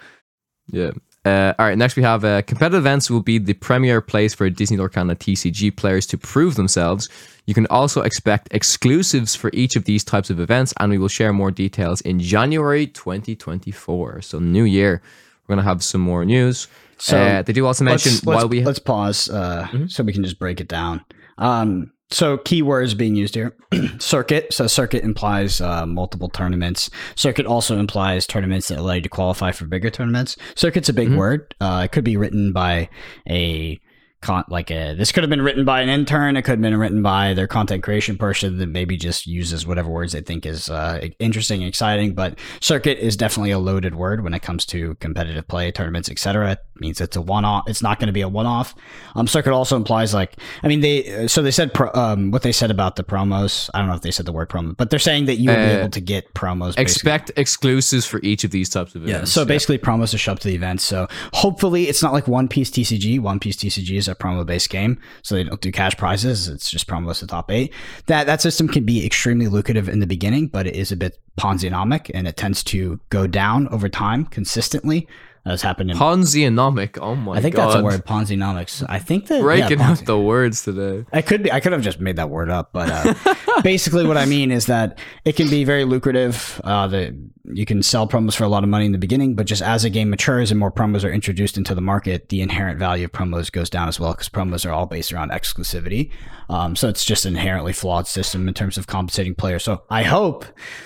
[0.68, 0.90] Yeah.
[1.24, 4.50] Uh, all right, next we have uh, competitive events will be the premier place for
[4.50, 7.08] Disney Lorcana TCG players to prove themselves.
[7.46, 11.06] You can also expect exclusives for each of these types of events, and we will
[11.08, 14.22] share more details in January 2024.
[14.22, 15.00] So, new year,
[15.46, 16.66] we're going to have some more news.
[16.98, 20.12] So, uh, they do also mention let's, while let's, we let's pause uh, so we
[20.12, 21.04] can just break it down.
[21.38, 23.56] Um, so keywords being used here.
[23.98, 24.52] Circuit.
[24.52, 26.90] So circuit implies uh, multiple tournaments.
[27.16, 30.36] Circuit also implies tournaments that allow you to qualify for bigger tournaments.
[30.54, 31.54] Circuit's a big word.
[31.60, 32.88] Uh, it could be written by
[33.28, 33.80] a
[34.20, 36.36] con- like a this could have been written by an intern.
[36.36, 39.90] It could have been written by their content creation person that maybe just uses whatever
[39.90, 42.14] words they think is uh, interesting and exciting.
[42.14, 46.58] But circuit is definitely a loaded word when it comes to competitive play tournaments etc
[46.82, 48.74] means it's a one-off it's not going to be a one-off
[49.16, 52.52] um, circuit also implies like i mean they so they said pro, um, what they
[52.52, 54.98] said about the promos i don't know if they said the word promo but they're
[55.10, 56.82] saying that you will be Uh, able to get promos basically.
[56.82, 59.32] expect exclusives for each of these types of Yeah, events.
[59.32, 60.80] so basically promos to show up to the event.
[60.80, 63.20] So hopefully it's not like One Piece TCG.
[63.20, 66.48] One Piece TCG is a promo based game, so they don't do cash prizes.
[66.48, 67.72] It's just promos to top eight.
[68.06, 71.18] That that system can be extremely lucrative in the beginning, but it is a bit
[71.40, 75.06] Ponzi-nomic and it tends to go down over time consistently.
[75.44, 75.96] That's happened in.
[75.96, 76.98] Ponzi-onomic.
[77.00, 77.38] Oh my god.
[77.38, 78.84] I think that's a word, Ponzi-nomics.
[78.88, 81.04] I think that Breaking Ponzi- out the words today.
[81.12, 81.50] I could be.
[81.50, 84.66] I could have just made that word up, but uh, basically, what I mean is
[84.66, 86.60] that it can be very lucrative.
[86.62, 87.14] Uh, that
[87.44, 89.84] you can sell promos for a lot of money in the beginning, but just as
[89.84, 93.12] a game matures and more promos are introduced into the market, the inherent value of
[93.12, 96.12] promos goes down as well because promos are all based around exclusivity.
[96.48, 99.64] Um, so it's just an inherently flawed system in terms of compensating players.
[99.64, 100.44] So I hope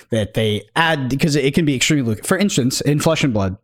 [0.09, 2.27] that they add because it can be extremely lucrative.
[2.27, 3.57] For instance, in Flesh and Blood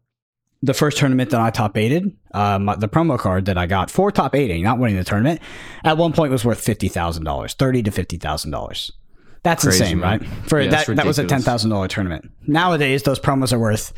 [0.64, 4.11] the first tournament that I top eighted, um, the promo card that I got for
[4.11, 5.41] top eighting, not winning the tournament,
[5.84, 8.91] at one point was worth fifty thousand dollars, thirty to fifty thousand dollars.
[9.43, 10.20] That's Crazy, insane, man.
[10.20, 10.30] right?
[10.47, 12.32] For Yeah, that, that was a ten thousand dollar tournament.
[12.47, 13.93] Nowadays, those promos are worth.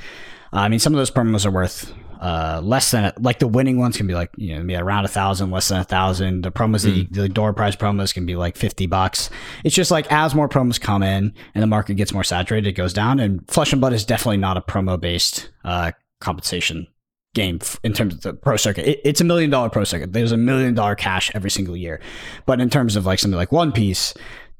[0.52, 3.78] uh, I mean, some of those promos are worth uh, less than like the winning
[3.78, 6.42] ones can be like you know be around a thousand, less than a thousand.
[6.46, 9.30] The promos, that you, the door prize promos can be like fifty bucks.
[9.64, 12.74] It's just like as more promos come in and the market gets more saturated, it
[12.74, 13.20] goes down.
[13.20, 16.88] And Flesh and Blood is definitely not a promo based uh, compensation
[17.34, 18.88] game in terms of the pro circuit.
[18.88, 20.14] It, it's a million dollar pro circuit.
[20.14, 22.02] There's a million dollar cash every single year.
[22.46, 24.14] But in terms of like something like One Piece,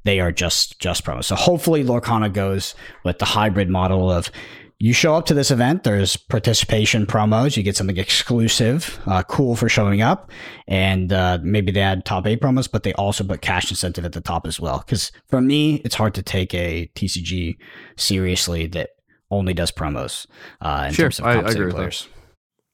[0.04, 1.24] they are just just promos.
[1.24, 4.30] So hopefully Lorcana goes with the hybrid model of
[4.78, 9.56] you show up to this event, there's participation promos, you get something exclusive, uh, cool
[9.56, 10.30] for showing up,
[10.68, 14.12] and uh, maybe they add top eight promos, but they also put cash incentive at
[14.12, 14.80] the top as well.
[14.80, 17.56] Because for me, it's hard to take a TCG
[17.96, 18.90] seriously that
[19.36, 20.26] only does promos
[20.60, 22.08] uh, in Sure, terms of I- I agree players.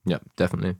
[0.04, 0.76] Yeah, definitely.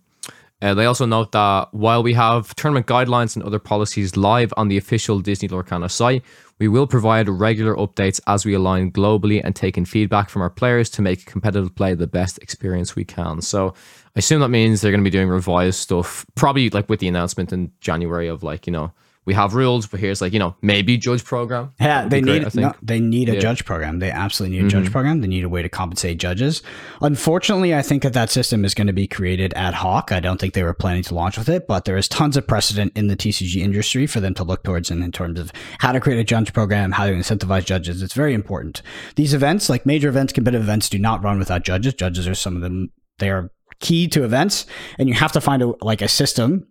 [0.61, 4.69] Uh, they also note that while we have tournament guidelines and other policies live on
[4.69, 6.23] the official Disney Lorcana site,
[6.61, 10.51] we will provide regular updates as we align globally and take in feedback from our
[10.51, 13.41] players to make competitive play the best experience we can.
[13.43, 13.75] So
[14.15, 17.09] I assume that means they're going to be doing revised stuff, probably like with the
[17.09, 18.93] announcement in January of like, you know,
[19.25, 21.73] we have rules, but here's like, you know, maybe judge program.
[21.81, 22.63] Yeah, they great, need I think.
[22.67, 23.39] no, they need a Yeah.
[23.39, 23.43] Mm-hmm.
[23.43, 23.99] judge program.
[24.01, 25.21] They absolutely need a judge program.
[25.21, 26.63] They need a way to compensate judges.
[27.01, 30.11] Unfortunately, I think that that system is going to be created ad hoc.
[30.13, 32.47] I don't think they were planning to launch with it, but there is tons of
[32.47, 35.93] precedent in the TCG industry for them to look towards in, in terms of how
[35.93, 38.03] to create a judge program, how to incentivize judges.
[38.03, 38.83] It's very important.
[39.17, 41.95] These events, like major events, competitive events, do not run without judges.
[41.95, 42.91] Judges are some of them.
[43.19, 43.51] They are
[43.81, 44.67] key to events,
[44.99, 46.67] and you have to find a like a system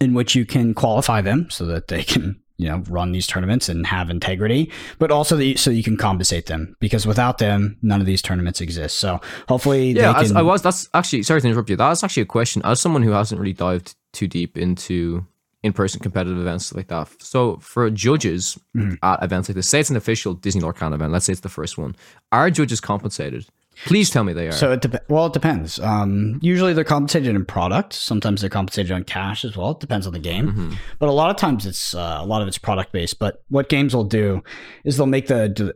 [0.00, 3.68] in which you can qualify them so that they can you know run these tournaments
[3.68, 4.70] and have integrity
[5.00, 8.60] but also the, so you can compensate them because without them none of these tournaments
[8.60, 10.62] exist so hopefully Yeah, they can I was.
[10.62, 11.76] That's actually sorry to interrupt you.
[11.76, 12.62] That's actually a question.
[12.64, 15.26] As someone who hasn't really dived too deep into
[15.64, 18.94] in-person competitive events like that, so for judges Mm-hmm.
[19.02, 21.12] at events like this, say it's an official Disney Lorcana event.
[21.12, 21.94] Let's say it's the first one.
[22.32, 23.46] Are judges compensated?
[23.86, 24.52] Please tell me they are.
[24.52, 28.92] so it dep- well it depends um, usually they're compensated in product sometimes they're compensated
[28.92, 30.72] on cash as well it depends on the game Mm-hmm.
[30.98, 33.68] but a lot of times it's uh, a lot of it's product based but what
[33.68, 34.42] games will do
[34.84, 35.74] is they'll make the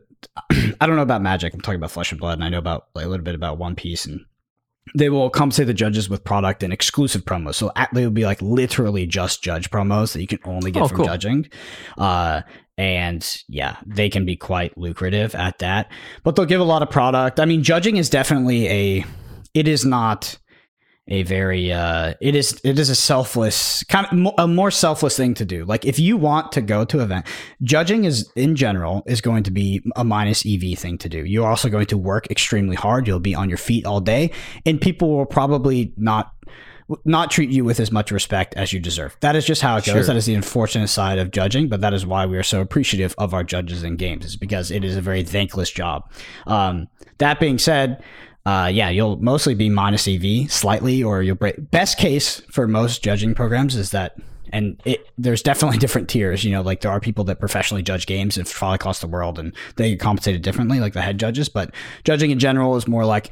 [0.81, 2.87] i don't know about magic i'm talking about flesh and blood and i know about
[2.95, 4.21] like, a little bit about one piece and
[4.95, 7.53] they will compensate the judges with product and exclusive promos.
[7.55, 10.81] So at, they will be like literally just judge promos that you can only get
[10.81, 11.05] Oh, from cool.
[11.05, 11.47] judging.
[11.95, 12.41] Uh,
[12.79, 15.91] and yeah, they can be quite lucrative at that.
[16.23, 17.37] But they'll give a lot of product.
[17.37, 19.05] I mean, judging is definitely a.
[19.53, 20.39] It is not
[21.11, 25.33] a very uh it is it is a selfless kind of a more selfless thing
[25.33, 27.25] to do like if you want to go to event
[27.63, 31.47] judging is in general is going to be a minus ev thing to do you're
[31.47, 34.29] also going to work extremely hard you'll be on your feet all day
[34.67, 36.31] and people will probably not
[37.05, 39.15] not treat you with as much respect as you deserve.
[39.19, 39.93] That is just how it goes.
[39.93, 40.03] Sure.
[40.03, 43.13] That is the unfortunate side of judging, but that is why we are so appreciative
[43.17, 46.09] of our judges in games, is because it is a very thankless job.
[46.47, 46.87] Um,
[47.19, 48.03] that being said,
[48.45, 51.69] uh, yeah, you'll mostly be minus EV slightly, or you'll break.
[51.69, 54.17] Best case for most judging programs is that,
[54.51, 56.43] and it, there's definitely different tiers.
[56.43, 59.37] You know, like there are people that professionally judge games and fly across the world,
[59.37, 61.49] and they get compensated differently, like the head judges.
[61.49, 61.71] But
[62.03, 63.29] judging in general is more like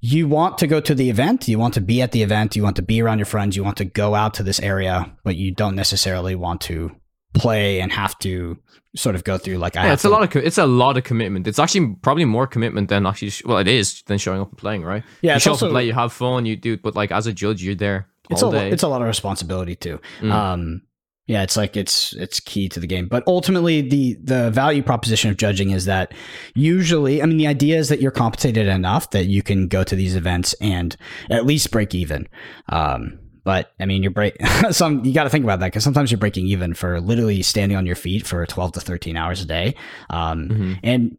[0.00, 2.62] you want to go to the event, you want to be at the event, you
[2.62, 5.36] want to be around your friends, you want to go out to this area, but
[5.36, 6.92] you don't necessarily want to
[7.34, 8.56] play and have to
[8.96, 10.96] sort of go through like I Yeah, have it's a lot of it's a lot
[10.96, 11.46] of commitment.
[11.46, 14.82] It's actually probably more commitment than actually well, it is than showing up and playing,
[14.82, 15.02] right?
[15.20, 17.26] Yeah, you show up also- and play, you have fun, you do, but like as
[17.26, 18.70] a judge, you're there it's all a day.
[18.70, 20.00] it's a lot of responsibility too.
[20.20, 20.32] Mm.
[20.32, 20.82] Um,
[21.28, 23.06] yeah, it's like it's it's key to the game.
[23.06, 26.12] But ultimately, the the value proposition of judging is that
[26.54, 29.94] usually, I mean, the idea is that you're compensated enough that you can go to
[29.94, 30.96] these events and
[31.30, 32.26] at least break even.
[32.70, 34.36] Um, but I mean, you're break
[34.70, 35.04] some.
[35.04, 37.86] You got to think about that because sometimes you're breaking even for literally standing on
[37.86, 39.74] your feet for 12 to 13 hours a day.
[40.10, 40.80] Um, Mhm.
[40.82, 41.16] and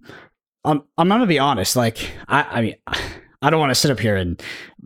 [0.66, 1.76] I'm I'm not gonna be honest.
[1.76, 2.76] Like I I mean
[3.42, 4.42] I don't want to sit up here and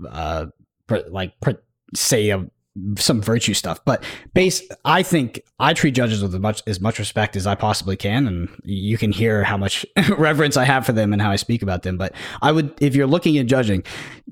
[0.08, 0.46] uh
[0.88, 1.62] pr- like pr-
[1.96, 2.44] say uh,
[2.98, 4.04] some virtue stuff, but
[4.34, 7.96] base I think I treat judges with as much as much respect as I possibly
[7.96, 9.86] can, and you can hear how much
[10.18, 11.98] reverence I have for them and how I speak about them.
[11.98, 13.84] But I would if you're looking at judging,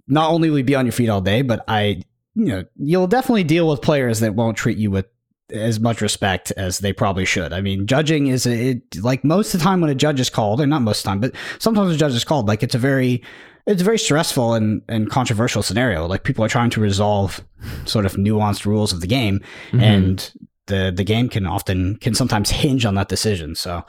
[0.07, 2.01] not only will you be on your feet all day, but I
[2.33, 5.05] you know you'll definitely deal with players that won't treat you with
[5.51, 7.53] as much respect as they probably should.
[7.53, 10.61] I mean, judging is it, like most of the time when a judge is called,
[10.61, 12.79] or not most of the time, but sometimes a judge is called, like it's a
[12.79, 13.21] very
[13.67, 16.07] it's a very stressful and, and controversial scenario.
[16.07, 17.41] Like people are trying to resolve
[17.85, 19.39] sort of nuanced rules of the game,
[19.71, 19.81] Mhm.
[19.81, 20.31] and
[20.67, 23.55] the the game can often can sometimes hinge on that decision.
[23.55, 23.83] So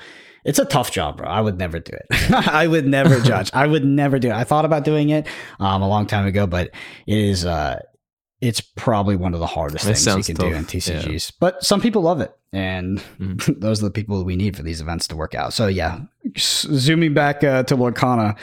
[0.45, 1.29] it's a tough job, bro.
[1.29, 2.33] I would never do it.
[2.49, 3.51] I would never judge.
[3.55, 4.35] I would never do it.
[4.35, 5.27] I thought about doing it
[5.61, 6.71] um, a long time ago, but
[7.07, 7.79] it is uh,
[8.43, 11.33] it's probably one of the hardest things you can do in TCGs.
[11.41, 13.61] But some people love it, and Mhm.
[13.61, 15.55] those are the people we need for these events to work out.
[15.55, 16.01] So yeah,
[16.39, 18.37] zooming back uh, to Lorcana,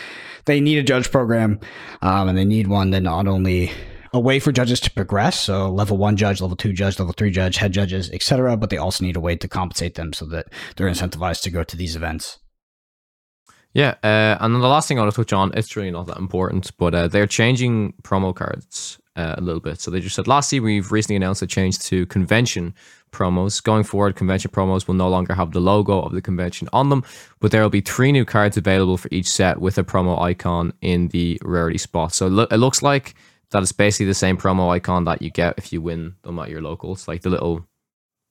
[0.45, 1.59] they need a judge program,
[2.01, 3.71] um, and they need one that not only
[4.13, 7.29] a way for judges to progress, so level one judge, level two judge, level three
[7.29, 8.57] judge, head judges, etc.
[8.57, 11.63] But they also need a way to compensate them so that they're incentivized to go
[11.63, 12.39] to these events.
[13.73, 16.07] Yeah, uh, and then the last thing I want to touch on, it's really not
[16.07, 19.79] that important, but uh, they're changing promo cards uh, a little bit.
[19.79, 22.73] So they just said, lastly, we've recently announced a change to convention
[23.11, 23.61] promos.
[23.61, 27.03] Going forward, convention promos will no longer have the logo of the convention on them,
[27.39, 30.73] but there will be three new cards available for each set with a promo icon
[30.81, 32.13] in the rarity spot.
[32.13, 33.13] So it, it looks like
[33.51, 36.49] that it's basically the same promo icon that you get if you win them at
[36.49, 37.67] your locals, like the little,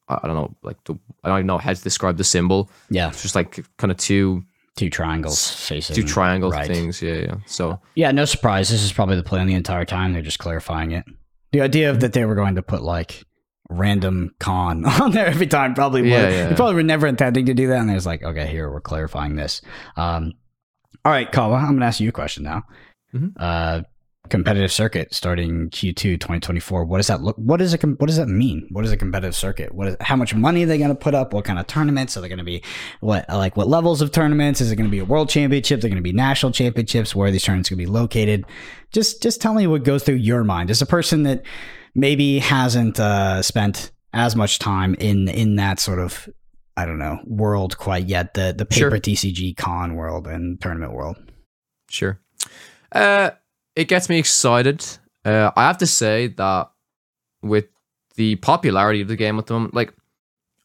[0.08, 2.70] I I don't know, like the, I don't even know how to describe the symbol.
[2.90, 4.44] Yeah, It's just like kind of two
[4.78, 6.66] two triangles facing two triangle right.
[6.66, 7.02] things.
[7.02, 7.34] Yeah, yeah.
[7.46, 8.68] So Yeah, no surprise.
[8.68, 10.12] This is probably the plan the entire time.
[10.12, 11.04] They're just clarifying it.
[11.52, 13.24] The idea of that they were going to put like
[13.68, 16.10] random con on there every time probably was.
[16.10, 16.48] Yeah, yeah.
[16.48, 17.80] They probably were never intending to do that.
[17.80, 19.60] And there's like, okay, here we're clarifying this.
[19.96, 20.34] Um,
[21.04, 22.62] all right, Kawa, I'm going to ask you a question now.
[23.14, 23.32] Mhm.
[23.36, 23.82] Uh,
[24.28, 26.84] competitive circuit starting Q2 2024.
[26.84, 27.36] What does that look?
[27.36, 27.82] What is it?
[27.82, 28.68] What does that mean?
[28.70, 29.74] What is a competitive circuit?
[29.74, 29.96] What is?
[30.00, 31.32] How much money are they going to put up?
[31.32, 32.62] What kind of tournaments are they going to be?
[33.00, 34.60] What like what levels of tournaments?
[34.60, 35.80] Is it going to be a world championship?
[35.80, 37.14] They're going to be national championships?
[37.14, 38.44] Where are these tournaments going to be located?
[38.92, 41.42] Just just tell me what goes through your mind as a person that
[41.94, 46.28] maybe hasn't uh, spent as much time in in that sort of
[46.76, 49.00] I don't know world quite yet the the paper Sure.
[49.00, 51.16] TCG con world and tournament world.
[51.90, 52.20] sure.
[52.92, 53.30] Uh,
[53.78, 54.84] it gets me excited.
[55.24, 56.70] Uh, I have to say that
[57.42, 57.66] with
[58.16, 59.94] the popularity of the game at the moment, like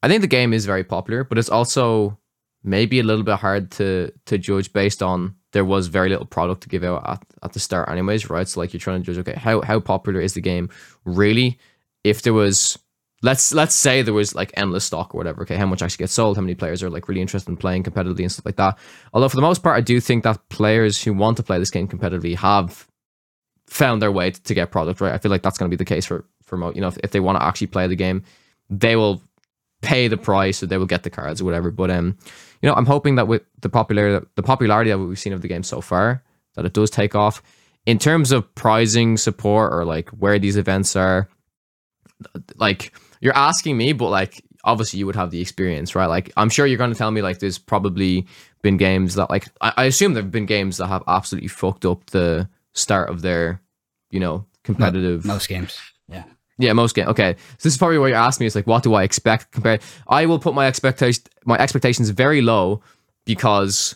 [0.01, 2.17] I think the game is very popular, but it's also
[2.63, 6.63] maybe a little bit hard to to judge based on there was very little product
[6.63, 8.47] to give out at, at the start anyways, right?
[8.47, 10.69] So like you're trying to judge, okay, how how popular is the game
[11.05, 11.59] really?
[12.03, 12.79] If there was
[13.21, 16.13] let's let's say there was like endless stock or whatever, okay, how much actually gets
[16.13, 18.79] sold, how many players are like really interested in playing competitively and stuff like that.
[19.13, 21.69] Although for the most part I do think that players who want to play this
[21.69, 22.87] game competitively have
[23.73, 25.13] found their way to, to get product, right?
[25.13, 27.11] I feel like that's gonna be the case for for mo- you know, if, if
[27.11, 28.23] they want to actually play the game,
[28.69, 29.21] they will
[29.81, 31.71] pay the price or they will get the cards or whatever.
[31.71, 32.17] But um,
[32.61, 35.47] you know, I'm hoping that with the popularity the popularity that we've seen of the
[35.47, 36.23] game so far,
[36.55, 37.41] that it does take off.
[37.85, 41.27] In terms of pricing support or like where these events are,
[42.55, 46.05] like you're asking me, but like obviously you would have the experience, right?
[46.05, 48.25] Like I'm sure you're going to tell me like there's probably
[48.61, 52.05] been games that like I, I assume there've been games that have absolutely fucked up
[52.11, 53.61] the start of their,
[54.13, 55.25] you know, competitive.
[55.25, 55.77] Most games.
[56.07, 56.23] Yeah.
[56.59, 57.07] Yeah, most game.
[57.07, 58.47] Okay, so this is probably what you're asking me.
[58.47, 59.81] Is like, what do I expect compared?
[60.07, 62.81] I will put my expectation my expectations very low
[63.25, 63.95] because,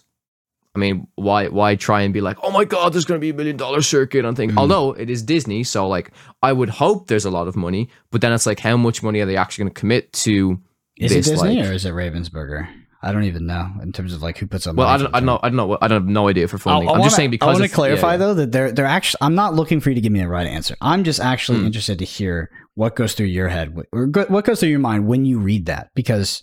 [0.76, 3.30] I mean, why why try and be like, oh my god, there's going to be
[3.30, 4.49] a million dollar circuit on thing.
[4.51, 4.57] Mhm.
[4.57, 6.11] Although it is Disney, so like,
[6.41, 9.20] I would hope there's a lot of money, but then it's like, how much money
[9.20, 10.59] are they actually going to commit to?
[10.97, 12.68] Is this, it Disney like- or is it Ravensburger?
[13.02, 14.76] I don't even know in terms of like who puts up.
[14.76, 15.39] Well, I don't, I don't know.
[15.43, 15.78] I don't know.
[15.82, 16.89] I don't have no idea for I, funding.
[16.89, 18.18] I I'm wanna, just saying because I want to clarify yeah, yeah.
[18.18, 19.20] though that they're they're actually.
[19.22, 20.76] I'm not looking for you to give me the right answer.
[20.82, 21.68] I'm just actually Hmm.
[21.68, 25.26] interested to hear what goes through your head or what goes through your mind when
[25.26, 26.41] you read that because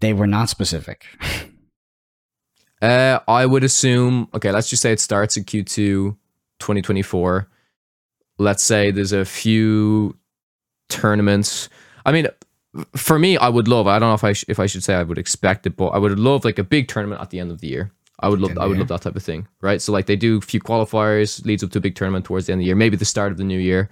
[0.00, 1.04] they were not specific.
[2.82, 4.28] Uh, I would assume.
[4.32, 6.16] Okay, let's just say it starts in Q2
[6.60, 7.46] 2024.
[8.38, 10.16] Let's say there's a few
[10.88, 11.68] tournaments.
[12.06, 12.26] I mean,
[12.96, 13.86] for me, I would love.
[13.86, 15.88] I don't know if I sh- if I should say I would expect it, but
[15.88, 17.90] I would love like a big tournament at the end of the year.
[18.20, 18.56] I would love.
[18.58, 19.80] I would love that type of thing, right?
[19.80, 22.52] So like they do a few qualifiers, leads up to a big tournament towards the
[22.52, 23.88] end of the year, maybe the start of the new year.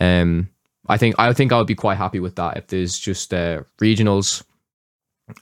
[0.00, 0.48] Um,
[0.88, 3.62] I think I think I would be quite happy with that if there's just uh,
[3.80, 4.42] regionals,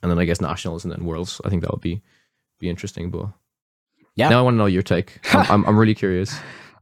[0.02, 1.40] and then I guess nationals and then worlds.
[1.44, 2.02] I think that would be
[2.58, 3.10] be interesting.
[3.10, 3.28] But
[4.16, 4.28] Yeah.
[4.30, 5.20] now I want to know your take.
[5.34, 6.34] I'm, I'm, I'm really curious.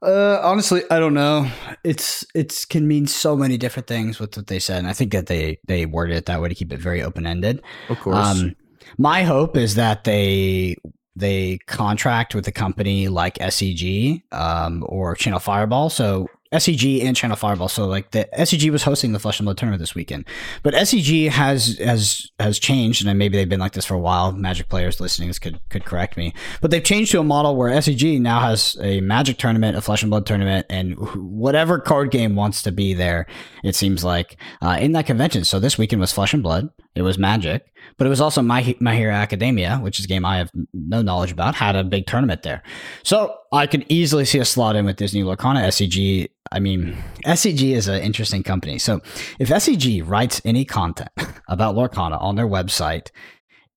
[0.02, 1.48] Uh, honestly, I don't know.
[1.84, 5.12] It's it's can mean so many different things with what they said, and I think
[5.12, 7.62] that they they worded it that way to keep it very open ended.
[7.88, 8.16] Of course.
[8.16, 8.56] Um,
[8.98, 10.76] my hope is that they
[11.14, 15.88] they contract with a company like SCG um, or Channel Fireball.
[15.88, 17.68] So SCG and Channel Fireball.
[17.68, 20.26] So like the SCG was hosting the Flesh and Blood tournament this weekend,
[20.62, 24.32] but SCG has has has changed, and maybe they've been like this for a while.
[24.32, 28.20] Magic players listening could could correct me, but they've changed to a model where SCG
[28.20, 32.62] now has a Magic tournament, a Flesh and Blood tournament, and whatever card game wants
[32.62, 33.26] to be there.
[33.64, 35.44] It seems like uh, in that convention.
[35.44, 36.68] So this weekend was Flesh and Blood.
[36.94, 40.24] It was Magic, but it was also My, My Hero Academia, which is a game
[40.24, 42.62] I have no knowledge about, had a big tournament there.
[43.02, 45.66] So I could easily see a slot in with Disney Lorcana.
[45.66, 48.78] SCG, I mean, SCG is an interesting company.
[48.78, 49.00] So
[49.38, 51.10] if SCG writes any content
[51.48, 53.10] about Lorcana on their website,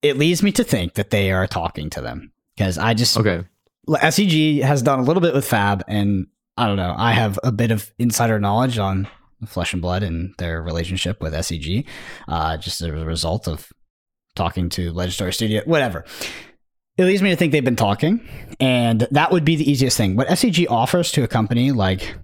[0.02, 2.32] it leads me to think that they are talking to them.
[2.56, 3.44] Because I just, okay.
[3.88, 6.28] SCG has done a little bit with Fab, and
[6.58, 6.96] I don't know.
[6.98, 9.08] I have a bit of insider knowledge on
[9.46, 11.86] Flesh and Blood and their relationship with SCG,
[12.28, 13.72] uh, just as a result of
[14.36, 16.06] talking to Legend Story Studio, whatever.
[16.98, 18.26] It leads me to think they've been talking,
[18.60, 20.16] and that would be the easiest thing.
[20.16, 22.16] What SCG offers to a company like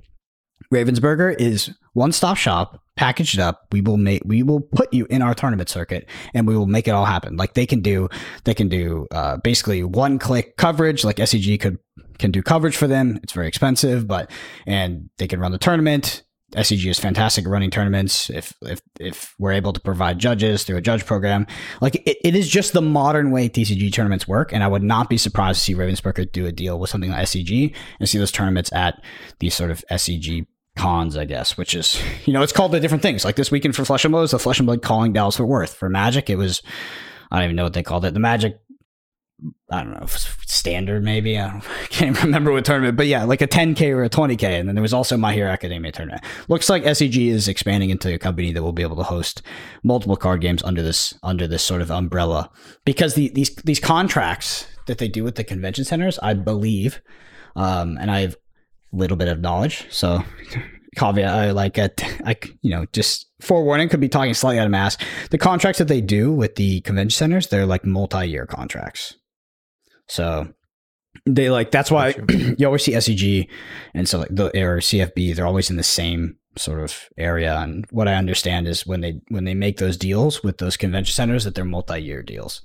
[0.73, 3.65] Ravensburger is one-stop shop, packaged up.
[3.73, 6.87] We will make, we will put you in our tournament circuit, and we will make
[6.87, 7.35] it all happen.
[7.35, 8.07] Like they can do,
[8.45, 11.03] they can do uh, basically one-click coverage.
[11.03, 11.77] Like SCG could
[12.17, 13.19] can do coverage for them.
[13.23, 14.31] It's very expensive, but
[14.65, 16.23] and they can run the tournament.
[16.51, 18.29] SCG is fantastic at running tournaments.
[18.29, 21.47] If if if we're able to provide judges through a judge program,
[21.79, 24.51] like it, it is just the modern way TCG tournaments work.
[24.51, 27.25] And I would not be surprised to see Ravensburger do a deal with something like
[27.27, 29.01] SCG and see those tournaments at
[29.39, 30.45] these sort of SCG
[30.77, 33.23] cons, I guess, which is you know it's called the different things.
[33.25, 35.73] Like this weekend for Flesh and Blood, the Flesh and Blood calling Dallas Fort Worth.
[35.73, 36.61] For Magic, it was
[37.31, 38.13] I don't even know what they called it.
[38.13, 38.59] The Magic
[39.71, 41.39] I don't know, standard maybe.
[41.39, 41.47] I,
[41.83, 44.43] I can't remember what tournament, but yeah, like a 10K or a 20K.
[44.43, 46.23] And then there was also My Hero Academia tournament.
[46.47, 49.41] Looks like SCG is expanding into a company that will be able to host
[49.83, 52.49] multiple card games under this under this sort of umbrella.
[52.85, 57.01] Because the, these these contracts that they do with the convention centers, I believe,
[57.55, 58.35] um, and I have
[58.93, 60.23] a little bit of knowledge, so
[60.97, 64.71] caveat I like it I you know just forewarning could be talking slightly out of
[64.71, 64.97] mass.
[65.29, 69.15] The contracts that they do with the convention centers, they're like multi-year contracts.
[70.11, 70.53] So
[71.25, 72.13] they like that's why
[72.57, 73.47] you always see SCG
[73.93, 77.85] and so like the or CFB they're always in the same sort of area and
[77.91, 81.45] what I understand is when they when they make those deals with those convention centers
[81.45, 82.61] that they're multi-year deals.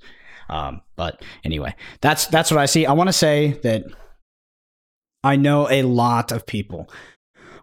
[0.49, 2.85] Um, but anyway, that's that's what I see.
[2.85, 3.85] I want to say that
[5.23, 6.91] I know a lot of people,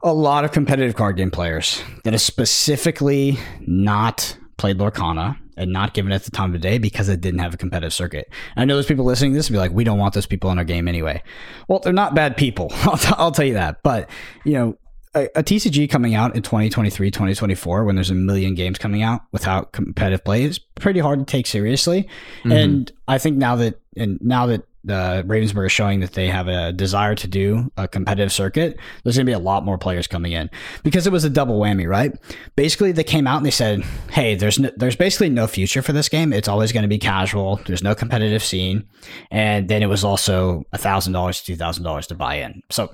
[0.01, 5.93] a lot of competitive card game players that have specifically not played Lorcana and not
[5.93, 8.29] given it the time of day because it didn't have a competitive circuit.
[8.55, 10.25] And I know there's people listening to this and be like, we don't want those
[10.25, 11.21] people in our game anyway.
[11.67, 12.71] Well, they're not bad people.
[12.83, 13.83] I'll, t- I'll tell you that.
[13.83, 14.09] But,
[14.43, 14.77] you know,
[15.15, 19.21] a, a TCG coming out in 2023, 2024, when there's a million games coming out
[19.31, 22.07] without competitive play is pretty hard to take seriously.
[22.43, 22.63] Mhm.
[22.63, 26.47] And I think now that, and now that uh, Ravensburg is showing that they have
[26.47, 30.07] a desire to do a competitive circuit, there's going to be a lot more players
[30.07, 30.49] coming in
[30.83, 32.13] because it was a double whammy, right?
[32.55, 33.81] Basically, they came out and they said,
[34.11, 36.33] "Hey, there's no, there's basically no future for this game.
[36.33, 37.61] It's always going to be casual.
[37.65, 38.87] There's no competitive scene."
[39.31, 42.61] And then it was also thousand dollars, to two thousand dollars to buy in.
[42.69, 42.93] So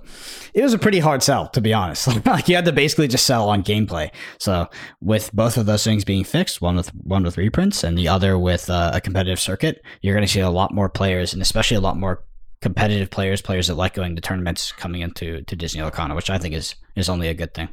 [0.53, 2.07] it was a pretty hard sell, to be honest.
[2.25, 4.11] like you had to basically just sell on gameplay.
[4.39, 4.67] So
[5.01, 8.37] with both of those things being fixed, one with one with reprints and the other
[8.37, 11.78] with uh, a competitive circuit, you're going to see a lot more players, and especially
[11.79, 12.23] a lot more
[12.61, 16.37] competitive players, players that like going to tournaments coming into to Disney Lorcana, which I
[16.37, 17.69] think is is only a good thing.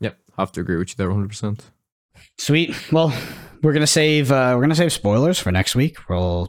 [0.00, 1.60] Yep, have to agree with you there 100%.
[2.38, 2.74] Sweet.
[2.92, 3.12] Well,
[3.62, 5.96] we're gonna save uh, we're gonna save spoilers for next week.
[6.08, 6.48] We'll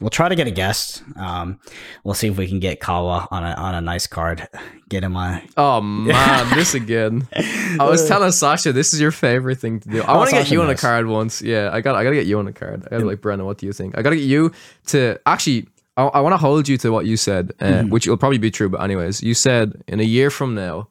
[0.00, 1.02] we'll try to get a guest.
[1.16, 1.60] Um,
[2.02, 4.46] we'll see if we can get Kawa on a on a nice card.
[4.88, 5.42] Get him on.
[5.56, 7.28] Oh man, this again.
[7.34, 10.02] I was telling Sasha this is your favorite thing to do.
[10.02, 11.40] I Oh, want to get you on a card once.
[11.42, 12.84] Yeah, I got I gotta get you on a card.
[12.86, 13.96] I gotta like Brennan, what do you think?
[13.96, 14.50] I gotta get you
[14.88, 17.90] to actually I, I want to hold you to what you said, uh, Mm-hmm.
[17.90, 18.68] which will probably be true.
[18.68, 20.88] But anyways, you said in a year from now,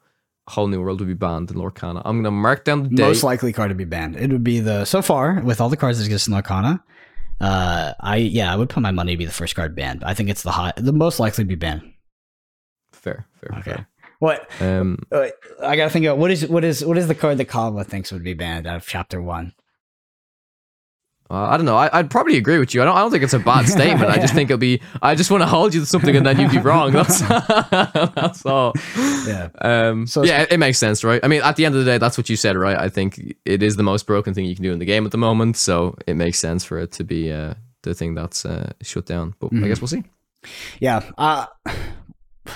[0.47, 2.01] a whole new world will be banned in Lorcana.
[2.05, 3.03] I'm gonna mark down the date.
[3.03, 4.15] Most likely card to be banned.
[4.15, 6.81] It would be the so far with all the cards that exist in Lorcana.
[7.39, 10.03] Uh, I yeah, I would put my money to be the first card banned.
[10.03, 11.81] I think it's the hot, the most likely to be banned.
[12.93, 13.85] fair, fair, Okay.
[14.19, 14.47] What?
[14.61, 15.29] Um, Uh,
[15.63, 18.11] I gotta think of what is what is what is the card that Kawa thinks
[18.11, 19.53] would be banned out of chapter one.
[21.31, 21.77] Uh, I don't know.
[21.77, 22.81] I, I'd probably agree with you.
[22.81, 22.95] I don't.
[22.97, 24.09] I don't think it's a bad statement.
[24.11, 24.81] I just think it'll be.
[25.01, 26.91] I just want to hold you to something and then you'd be wrong.
[26.91, 27.21] That's
[27.71, 28.73] that's all.
[29.25, 29.47] Yeah.
[29.61, 30.07] Um.
[30.07, 31.21] So- yeah, it, it makes sense, right?
[31.23, 32.77] I mean, at the end of the day, that's what you said, right?
[32.77, 35.11] I think it is the most broken thing you can do in the game at
[35.11, 37.53] the moment, so it makes sense for it to be uh,
[37.83, 39.33] the thing that's uh, shut down.
[39.39, 40.03] But I guess we'll see.
[40.81, 41.01] Yeah.
[41.17, 41.45] Uh,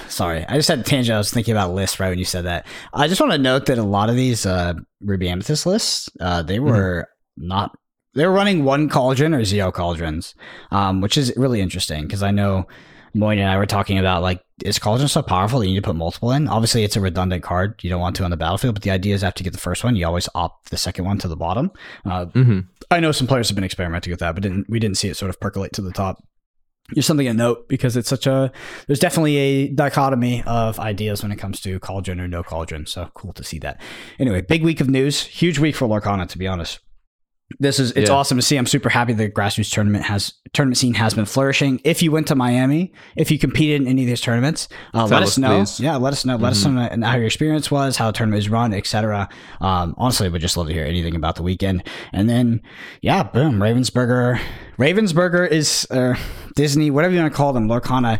[0.10, 1.14] sorry, I just had a tangent.
[1.16, 2.66] I was thinking about lists right when you said that.
[2.94, 6.42] I just want to note that a lot of these uh, Ruby Amethyst lists, uh,
[6.42, 7.08] they were
[7.38, 7.76] not.
[8.16, 10.36] They were running one cauldron or zero cauldrons,
[10.72, 12.68] um, which is really interesting because I know
[13.14, 15.88] Moyne and I were talking about like is cauldron so powerful that you need to
[15.88, 16.48] put multiple in?
[16.48, 17.78] Obviously, it's a redundant card.
[17.84, 19.60] You don't want to on the battlefield, but the idea is after you get the
[19.60, 21.72] first one, you always opt the second one to the bottom.
[22.06, 22.60] Uh, hmm
[22.92, 25.18] I know some players have been experimenting with that, but didn't, we didn't see it
[25.18, 26.24] sort of percolate to the top.
[26.94, 28.52] Just something to note because it's such a
[28.86, 32.86] there's definitely a dichotomy of ideas when it comes to cauldron or no cauldron.
[32.86, 33.82] So cool to see that.
[34.20, 36.80] Anyway, big week of news, huge week for Lorcana to be honest.
[37.60, 38.16] This is it's Yeah.
[38.16, 38.58] awesome to see.
[38.58, 41.80] I'm super happy the grassroots tournament has tournament scene has been flourishing.
[41.84, 45.22] If you went to Miami, if you competed in any of these tournaments, uh, let
[45.22, 45.58] us us, know.
[45.60, 45.80] please.
[45.80, 46.38] Yeah, let us know.
[46.38, 49.30] Let us know how your experience was, how the tournament is run, etc.
[49.62, 51.84] Um, honestly, would just love to hear anything about the weekend.
[52.12, 52.62] And then,
[53.02, 54.40] yeah, boom, Ravensburger.
[54.80, 56.16] Ravensburger is uh,
[56.56, 58.20] Disney, whatever you want to call them, Lorcana.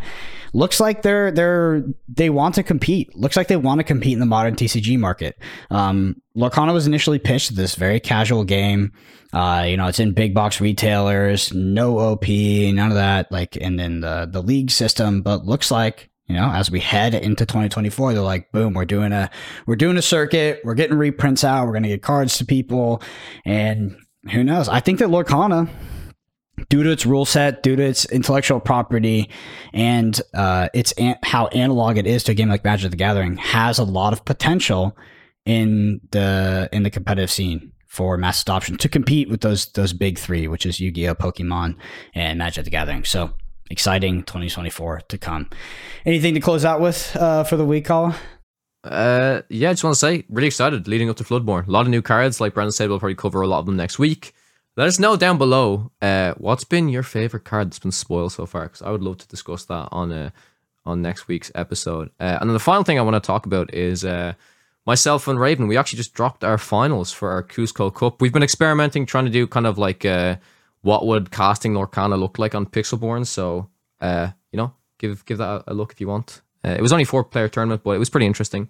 [0.56, 3.14] Looks like they're they're they want to compete.
[3.14, 5.36] Looks like they want to compete in the modern TCG market.
[5.70, 8.92] Um, Lorcana was initially pitched this very casual game.
[9.34, 13.30] Uh, you know, it's in big box retailers, no OP, none of that.
[13.30, 15.20] Like, and then the the league system.
[15.20, 19.12] But looks like you know, as we head into 2024, they're like, boom, we're doing
[19.12, 19.28] a
[19.66, 20.62] we're doing a circuit.
[20.64, 21.66] We're getting reprints out.
[21.66, 23.02] We're gonna get cards to people,
[23.44, 23.94] and
[24.32, 24.70] who knows?
[24.70, 25.68] I think that Lorcana
[26.68, 29.28] due to its rule set, due to its intellectual property,
[29.72, 33.36] and uh, its an- how analog it is to a game like Magic the Gathering,
[33.36, 34.96] has a lot of potential
[35.44, 40.18] in the in the competitive scene for mass adoption to compete with those those big
[40.18, 41.76] three, which is Yu Gi Oh, Pokemon,
[42.14, 43.04] and Magic the Gathering.
[43.04, 43.32] So
[43.70, 45.48] exciting 2024 to come.
[46.04, 48.14] Anything to close out with uh, for the week, Call?
[48.84, 51.66] Uh, yeah, I just want to say, really excited leading up to Floodborn.
[51.66, 53.74] A lot of new cards, like Brendan said, we'll probably cover a lot of them
[53.76, 54.32] next week.
[54.76, 58.44] Let us know down below uh, what's been your favorite card that's been spoiled so
[58.44, 60.30] far, because I would love to discuss that on uh,
[60.84, 62.10] on next week's episode.
[62.20, 64.34] Uh, and then the final thing I want to talk about is uh,
[64.84, 65.66] myself and Raven.
[65.66, 68.20] We actually just dropped our finals for our Kuzco Cup.
[68.20, 70.36] We've been experimenting, trying to do kind of like uh,
[70.82, 73.26] what would casting Lorcana look like on Pixelborn.
[73.26, 73.70] So,
[74.02, 76.42] uh, you know, give give that a, a look if you want.
[76.62, 78.68] Uh, it was only four player tournament, but it was pretty interesting.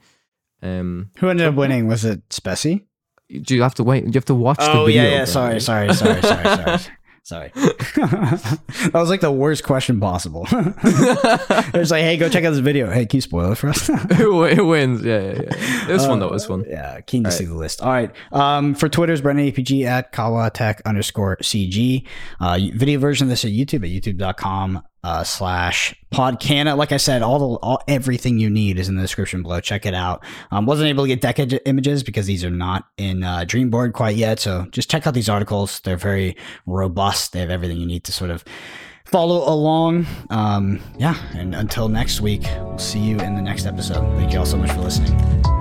[0.62, 1.88] Um, Who ended up winning?
[1.88, 2.84] Was it Spessy?
[3.28, 4.00] Do you have to wait?
[4.04, 5.02] Do You have to watch the Oh video.
[5.02, 5.24] yeah, yeah.
[5.24, 6.78] Sorry, sorry, sorry, sorry, sorry.
[7.26, 7.50] Sorry.
[7.56, 10.46] that was like the worst question possible.
[10.52, 12.88] it was like, hey, go check out this video.
[12.88, 13.88] Hey, can you spoil it for us?
[13.88, 15.04] who, who wins?
[15.04, 15.88] Yeah, yeah, yeah.
[15.88, 16.30] It was fun though.
[16.30, 16.64] this one.
[16.68, 17.82] yeah, keen to see the list.
[17.82, 18.12] All right.
[18.30, 22.06] Um, for Twitter's Brendan APG at Kawatek underscore CG.
[22.38, 26.76] Uh, video version of this at YouTube at youtube.com uh, slash podcana.
[26.76, 29.60] Like I said, all the all, everything you need is in the description below.
[29.60, 30.24] Check it out.
[30.50, 34.16] Um, wasn't able to get deck images because these are not in uh, Dreamborn quite
[34.16, 34.40] yet.
[34.40, 35.78] So just check out these articles.
[35.80, 36.36] They're very
[36.66, 37.32] robust.
[37.32, 38.44] They have everything you need to sort of
[39.04, 40.06] follow along.
[40.30, 41.14] Um, yeah.
[41.34, 44.02] And until next week, we'll see you in the next episode.
[44.18, 45.55] Thank you all so much for listening.